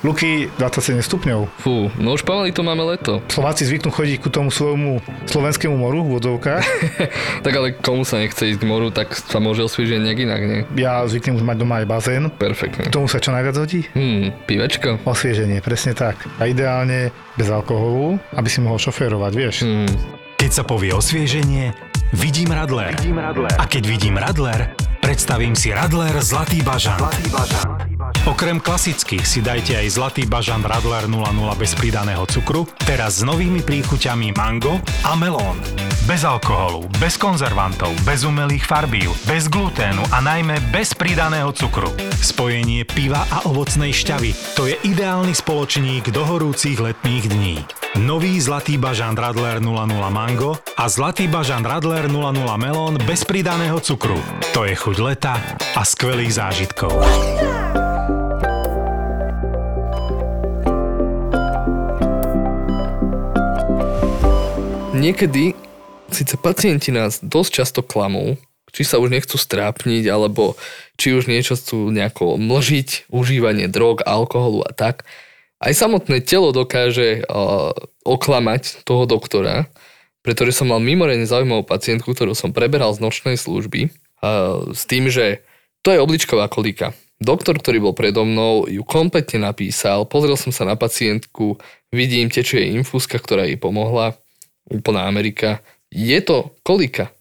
[0.06, 1.50] Luky 27 stupňov.
[1.58, 3.18] Fú, no už pomaly to máme leto.
[3.26, 6.62] Slováci zvyknú chodiť ku tomu svojmu slovenskému moru v vodovkách.
[7.42, 10.60] Tak ale komu sa nechce ísť k moru, tak sa môže osviežiť nejak inak, nie?
[10.78, 12.24] Ja zvyknem už mať doma aj bazén.
[12.30, 12.86] Perfektne.
[12.86, 13.86] K tomu sa čo najviac hodí?
[13.94, 15.02] Hmm, pivečko?
[15.02, 16.22] Osvieženie, presne tak.
[16.38, 19.56] A ideálne bez alkoholu, aby si mohol šoférovať, vieš.
[19.62, 19.90] Hmm,
[20.38, 21.70] Keď sa povie osvieženie,
[22.14, 22.94] vidím Radler.
[22.98, 23.50] Vidím Radler.
[23.58, 26.98] A keď vidím Radler, predstavím si Radler Zlatý bažant.
[26.98, 27.95] Zlatý bažant.
[28.26, 33.62] Okrem klasických si dajte aj Zlatý bažant Radler 00 bez pridaného cukru, teraz s novými
[33.62, 35.62] príchuťami mango a melón.
[36.10, 41.94] Bez alkoholu, bez konzervantov, bez umelých farbív, bez gluténu a najmä bez pridaného cukru.
[42.18, 44.58] Spojenie piva a ovocnej šťavy.
[44.58, 47.56] To je ideálny spoločník do horúcich letných dní.
[48.02, 54.18] Nový Zlatý bažant Radler 00 Mango a Zlatý bažant Radler 00 Melón bez pridaného cukru.
[54.50, 55.38] To je chuť leta
[55.78, 56.90] a skvelých zážitkov.
[65.06, 65.54] Niekedy
[66.10, 68.34] síce pacienti nás dosť často klamú,
[68.74, 70.58] či sa už nechcú strápniť, alebo
[70.98, 75.06] či už niečo chcú nejako mlžiť, užívanie drog, alkoholu a tak.
[75.62, 77.70] Aj samotné telo dokáže uh,
[78.02, 79.70] oklamať toho doktora,
[80.26, 83.94] pretože som mal mimoriadne zaujímavú pacientku, ktorú som preberal z nočnej služby
[84.26, 85.46] uh, s tým, že
[85.86, 86.98] to je obličková kolika.
[87.22, 91.62] Doktor, ktorý bol predo mnou, ju kompletne napísal, pozrel som sa na pacientku,
[91.94, 94.18] vidím, tečie infúzka, ktorá jej pomohla,
[94.70, 95.62] úplná Amerika.
[95.90, 97.14] Je to kolika.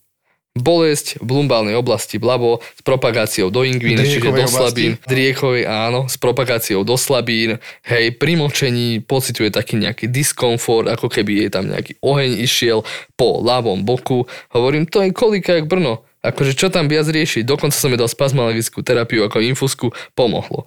[0.55, 4.95] Bolesť v lumbálnej oblasti blabo s propagáciou do ingvíny, čiže do slabín.
[5.03, 7.59] Driekovej, áno, s propagáciou do slabín.
[7.83, 12.87] Hej, pri močení pociťuje taký nejaký diskomfort, ako keby jej tam nejaký oheň išiel
[13.19, 14.31] po ľavom boku.
[14.55, 16.07] Hovorím, to je kolika jak Brno.
[16.23, 17.43] Akože čo tam viac riešiť?
[17.43, 20.65] Dokonca som jej dal spazmologickú terapiu ako infúzku, pomohlo.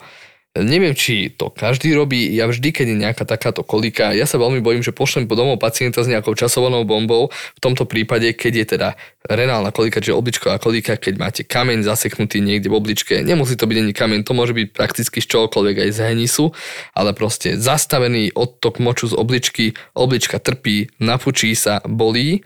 [0.57, 4.59] Neviem, či to každý robí, ja vždy, keď je nejaká takáto kolika, ja sa veľmi
[4.65, 8.67] bojím, že pošlem po domov pacienta s nejakou časovanou bombou, v tomto prípade, keď je
[8.75, 8.89] teda
[9.29, 13.77] renálna kolika, čiže obličková kolika, keď máte kameň zaseknutý niekde v obličke, nemusí to byť
[13.77, 16.51] ani kameň, to môže byť prakticky z čohokoľvek aj z henisu,
[16.97, 22.43] ale proste zastavený odtok moču z obličky, oblička trpí, napučí sa, bolí,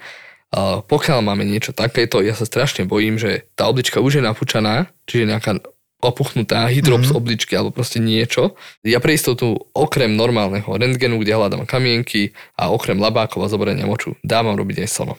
[0.84, 5.24] pokiaľ máme niečo takéto, ja sa strašne bojím, že tá oblička už je napúčaná, čiže
[5.32, 5.64] nejaká
[6.02, 7.20] opuchnutá hydrops mm-hmm.
[7.22, 8.58] obličky alebo proste niečo.
[8.82, 14.18] Ja pre istotu okrem normálneho rentgenu, kde hľadám kamienky a okrem labákov a zoberania moču
[14.26, 15.14] dávam robiť aj sono.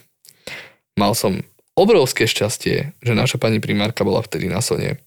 [0.99, 1.39] Mal som
[1.73, 4.99] obrovské šťastie, že naša pani primárka bola vtedy na sone.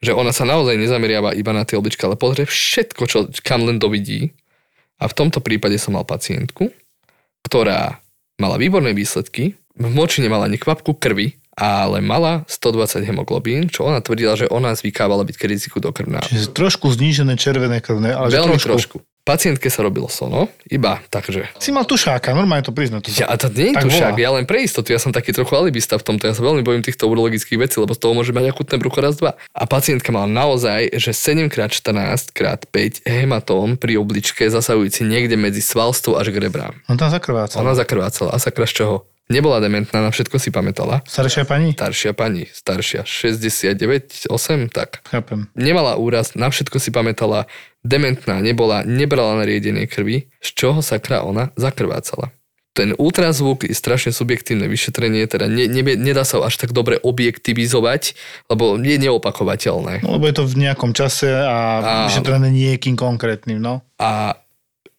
[0.00, 3.82] Že ona sa naozaj nezameriava iba na tie obličky, ale pozrie všetko, čo kam len
[3.82, 4.32] dovidí.
[5.02, 6.70] A v tomto prípade som mal pacientku,
[7.44, 7.98] ktorá
[8.38, 13.98] mala výborné výsledky, v moči nemala ani kvapku krvi, ale mala 120 hemoglobín, čo ona
[13.98, 16.20] tvrdila, že ona zvykávala byť k riziku do krvná.
[16.20, 18.70] Čiže trošku znížené červené krvné, ale Veľmi trošku.
[18.70, 18.96] trošku.
[19.24, 21.48] Pacientke sa robilo sono, iba takže.
[21.56, 23.00] Si mal tušáka, normálne to priznať.
[23.00, 24.20] To sa- Ja, a to nie je tak tu však, volá.
[24.20, 26.84] ja len pre istotu, ja som taký trochu alibista v tomto, ja sa veľmi bojím
[26.84, 29.32] týchto urologických vecí, lebo z toho môže mať akutné brucho raz, dva.
[29.56, 36.20] A pacientka mala naozaj, že 7x14 x 5 hematóm pri obličke zasahujúci niekde medzi svalstvo
[36.20, 36.76] až k rebrám.
[36.84, 37.64] On tam zakrvácal.
[37.64, 38.96] Ona zakrvácala a sakra z čoho?
[39.24, 41.00] Nebola dementná, na všetko si pamätala.
[41.08, 41.72] Staršia pani?
[41.72, 45.00] Staršia pani, staršia, 69, 8, tak.
[45.08, 45.48] Chápem.
[45.56, 47.48] Nemala úraz, na všetko si pamätala,
[47.80, 52.36] dementná nebola, nebrala na riedenie krvi, z čoho sakra ona zakrvácala.
[52.74, 58.18] Ten ultrazvuk je strašne subjektívne vyšetrenie, teda ne, ne, nedá sa až tak dobre objektivizovať,
[58.50, 60.02] lebo je neopakovateľné.
[60.02, 62.12] No lebo je to v nejakom čase a Áno.
[62.12, 63.86] vyšetrené niekým konkrétnym, no.
[63.96, 64.42] A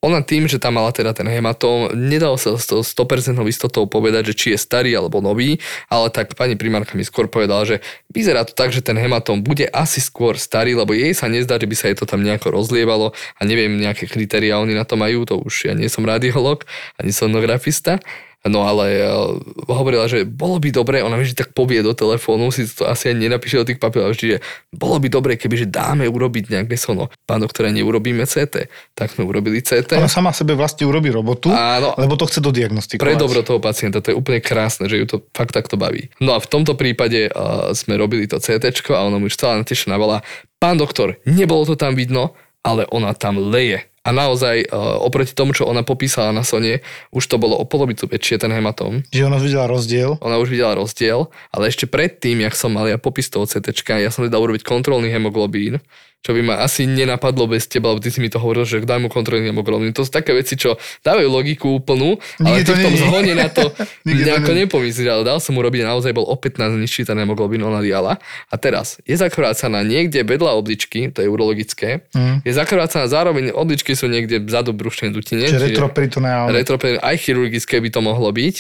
[0.04, 4.32] ona tým, že tam mala teda ten hematóm, nedalo sa s to 100% istotou povedať,
[4.32, 5.58] že či je starý alebo nový,
[5.90, 7.82] ale tak pani primárka mi skôr povedala, že
[8.14, 11.66] vyzerá to tak, že ten hematóm bude asi skôr starý, lebo jej sa nezdá, že
[11.66, 15.26] by sa jej to tam nejako rozlievalo a neviem, nejaké kritéria oni na to majú,
[15.26, 16.68] to už ja nie som radiolog,
[17.02, 17.98] ani sonografista,
[18.46, 22.70] No ale uh, hovorila, že bolo by dobre, ona mi tak povie do telefónu, si
[22.70, 24.38] to asi ani nenapíše do tých papierov, že
[24.70, 27.10] bolo by dobre, kebyže dáme urobiť nejaké sono.
[27.26, 28.70] Pán doktora, neurobíme CT.
[28.94, 29.98] Tak sme urobili CT.
[29.98, 31.98] Ona sama sebe vlastne urobí robotu, Áno.
[31.98, 33.02] lebo to chce dodiagnostikovať.
[33.02, 36.14] Pre dobro toho pacienta, to je úplne krásne, že ju to fakt takto baví.
[36.22, 39.58] No a v tomto prípade uh, sme robili to CT a ona mu už celá
[39.58, 40.22] natešená bola,
[40.62, 43.90] pán doktor, nebolo to tam vidno, ale ona tam leje.
[44.06, 48.06] A naozaj, uh, oproti tomu, čo ona popísala na Sone, už to bolo o polovicu
[48.06, 49.02] väčšie ten hematóm.
[49.10, 50.22] Že ona videla rozdiel.
[50.22, 54.14] Ona už videla rozdiel, ale ešte predtým, jak som mal ja popis toho CT, ja
[54.14, 55.82] som si dal urobiť kontrolný hemoglobín,
[56.26, 58.98] čo by ma asi nenapadlo bez teba, lebo ty si mi to hovoril, že daj
[58.98, 59.94] mu kontrolný hemoglobín.
[59.94, 63.02] To sú také veci, čo dávajú logiku úplnú, ale Nikde ty to v tom nie
[63.06, 63.64] zhone na to
[64.26, 67.86] nejako nepomyslíš, ale dal som mu robiť, naozaj bol o 15 nižší ten hemoglobín, ona
[67.86, 68.18] diala.
[68.50, 72.42] A teraz je zakrvácaná niekde vedľa obličky, to je urologické, Mm.
[72.42, 75.46] je zakrvácaná zároveň obličky sú niekde vzadu brušnej dutine.
[75.46, 76.50] Čiže čiže- retroperitoneálne.
[76.50, 78.56] retroperitoneálne, aj chirurgické by to mohlo byť.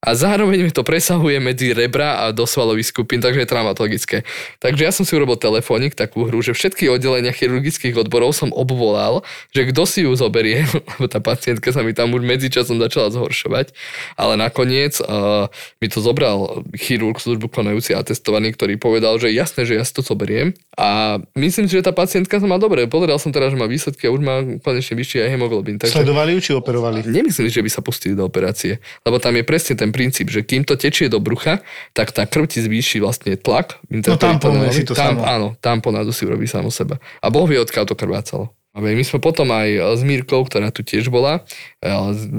[0.00, 4.16] A zároveň mi to presahuje medzi rebra a do svalových skupín, takže je traumatologické.
[4.56, 9.20] Takže ja som si urobil telefónik, takú hru, že všetky oddelenia chirurgických odborov som obvolal,
[9.52, 10.64] že kto si ju zoberie,
[10.96, 13.76] lebo tá pacientka sa mi tam už medzičasom začala zhoršovať,
[14.16, 15.52] ale nakoniec uh,
[15.84, 19.92] mi to zobral chirurg službu konajúci a testovaný, ktorý povedal, že jasné, že ja si
[19.92, 20.56] to zoberiem.
[20.80, 22.88] A myslím si, že tá pacientka sa má dobre.
[22.88, 25.76] Povedal som teraz, že má výsledky a už má konečne vyšší aj hemoglobín.
[25.76, 25.92] Takže...
[25.92, 27.04] Sledovali ju, či operovali?
[27.04, 30.64] Nemyslím, že by sa pustili do operácie, lebo tam je presne ten princíp, že kým
[30.64, 31.60] to tečie do brucha,
[31.92, 33.76] tak tá krv ti zvýši vlastne tlak.
[34.16, 35.28] tamponuje si to tam, samo.
[35.28, 36.96] Áno, tamponádu si urobí samo seba.
[37.20, 38.48] A Boh vie, odkiaľ to krvácalo.
[38.70, 41.42] My sme potom aj e, s Mírkou, ktorá tu tiež bola,
[41.82, 41.90] e,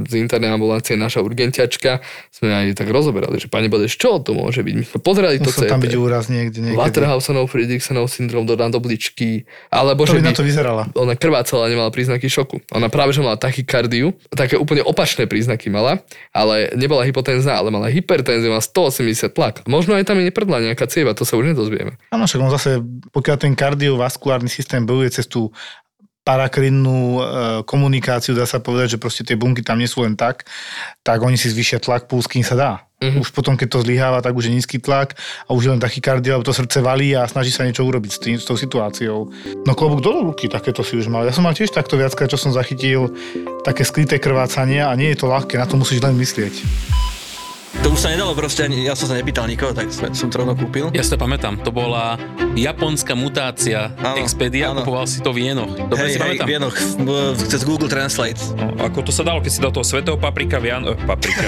[0.07, 1.99] z internej ambulancie naša urgentiačka,
[2.31, 4.75] sme aj tak rozoberali, že pani Bodeš, čo to môže byť?
[4.79, 5.99] My sme pozerali to Musel tam byť CT.
[5.99, 6.79] úraz niekde, niekedy.
[6.79, 10.83] Waterhausenov, Friedrichsenov syndrom do nadobličky, alebo To že by by, na to vyzerala.
[10.95, 12.63] ona krvácala, nemala príznaky šoku.
[12.71, 15.99] Ona práve, že mala tachykardiu, také úplne opačné príznaky mala,
[16.31, 19.67] ale nebola hypotenza, ale mala hypertenziu, mala 180 tlak.
[19.67, 21.99] Možno aj tam je neprdla nejaká cieva, to sa už nedozvieme.
[22.07, 22.79] Áno, však on zase,
[23.11, 25.51] pokiaľ ten kardiovaskulárny systém bojuje cez tú
[26.21, 27.21] parakrinnú e,
[27.65, 30.45] komunikáciu, dá sa povedať, že proste tie bunky tam nie sú len tak,
[31.01, 32.71] tak oni si zvýšia tlak, puls, kým sa dá.
[33.01, 33.25] Mhm.
[33.25, 35.17] Už potom, keď to zlyháva, tak už je nízky tlak
[35.49, 38.19] a už je len tachykardia, alebo to srdce valí a snaží sa niečo urobiť s,
[38.21, 39.33] tým, s tou situáciou.
[39.65, 41.25] No klobúk dole ruky, takéto si už mal.
[41.25, 43.09] Ja som mal tiež takto viackrát, čo som zachytil
[43.65, 46.53] také skryté krvácanie a nie je to ľahké, na to musíš len myslieť.
[47.79, 50.43] To už sa nedalo proste, ani, ja som sa nepýtal nikoho, tak som, som to
[50.43, 50.91] rovno kúpil.
[50.91, 52.19] Ja si to pamätám, to bola
[52.51, 54.17] japonská mutácia Áno, áno.
[54.19, 55.71] Expedia, kupoval si to v jenoch.
[55.87, 56.67] Dobre hej, si hej, pamätám.
[57.07, 58.35] V- cez Google Translate.
[58.59, 60.83] No, ako to sa dalo, keď si dal toho svetého paprika, Vian...
[60.83, 61.47] eh, paprika.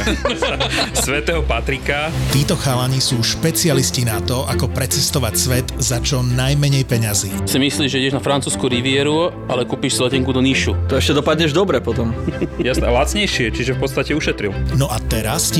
[1.06, 2.08] svetého Patrika.
[2.32, 7.30] Títo chalani sú špecialisti na to, ako precestovať svet za čo najmenej peňazí.
[7.44, 10.72] Si myslíš, že ideš na francúzsku rivieru, ale kúpiš si letenku do Níšu.
[10.88, 12.16] To ešte dopadneš dobre potom.
[12.58, 14.56] Jasné, lacnejšie, čiže v podstate ušetril.
[14.80, 15.60] No a teraz ti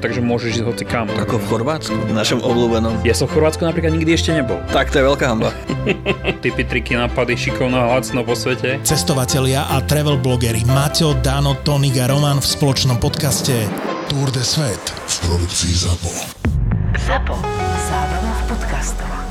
[0.01, 1.05] takže môžeš ísť hoci kam.
[1.13, 3.05] Ako v Chorvátsku, v našom obľúbenom.
[3.05, 4.57] Ja som v Chorvátsku napríklad nikdy ešte nebol.
[4.73, 5.53] Tak to je veľká hamba.
[6.43, 8.81] Typy, triky, nápady, šikovno a lacno po svete.
[8.81, 13.53] Cestovatelia a travel blogery Maťo, Dano, Tonik a Roman v spoločnom podcaste
[14.09, 16.11] Tour de Svet v produkcii ZAPO.
[16.97, 17.35] ZAPO.
[17.85, 19.30] Zábrná v podcastovách.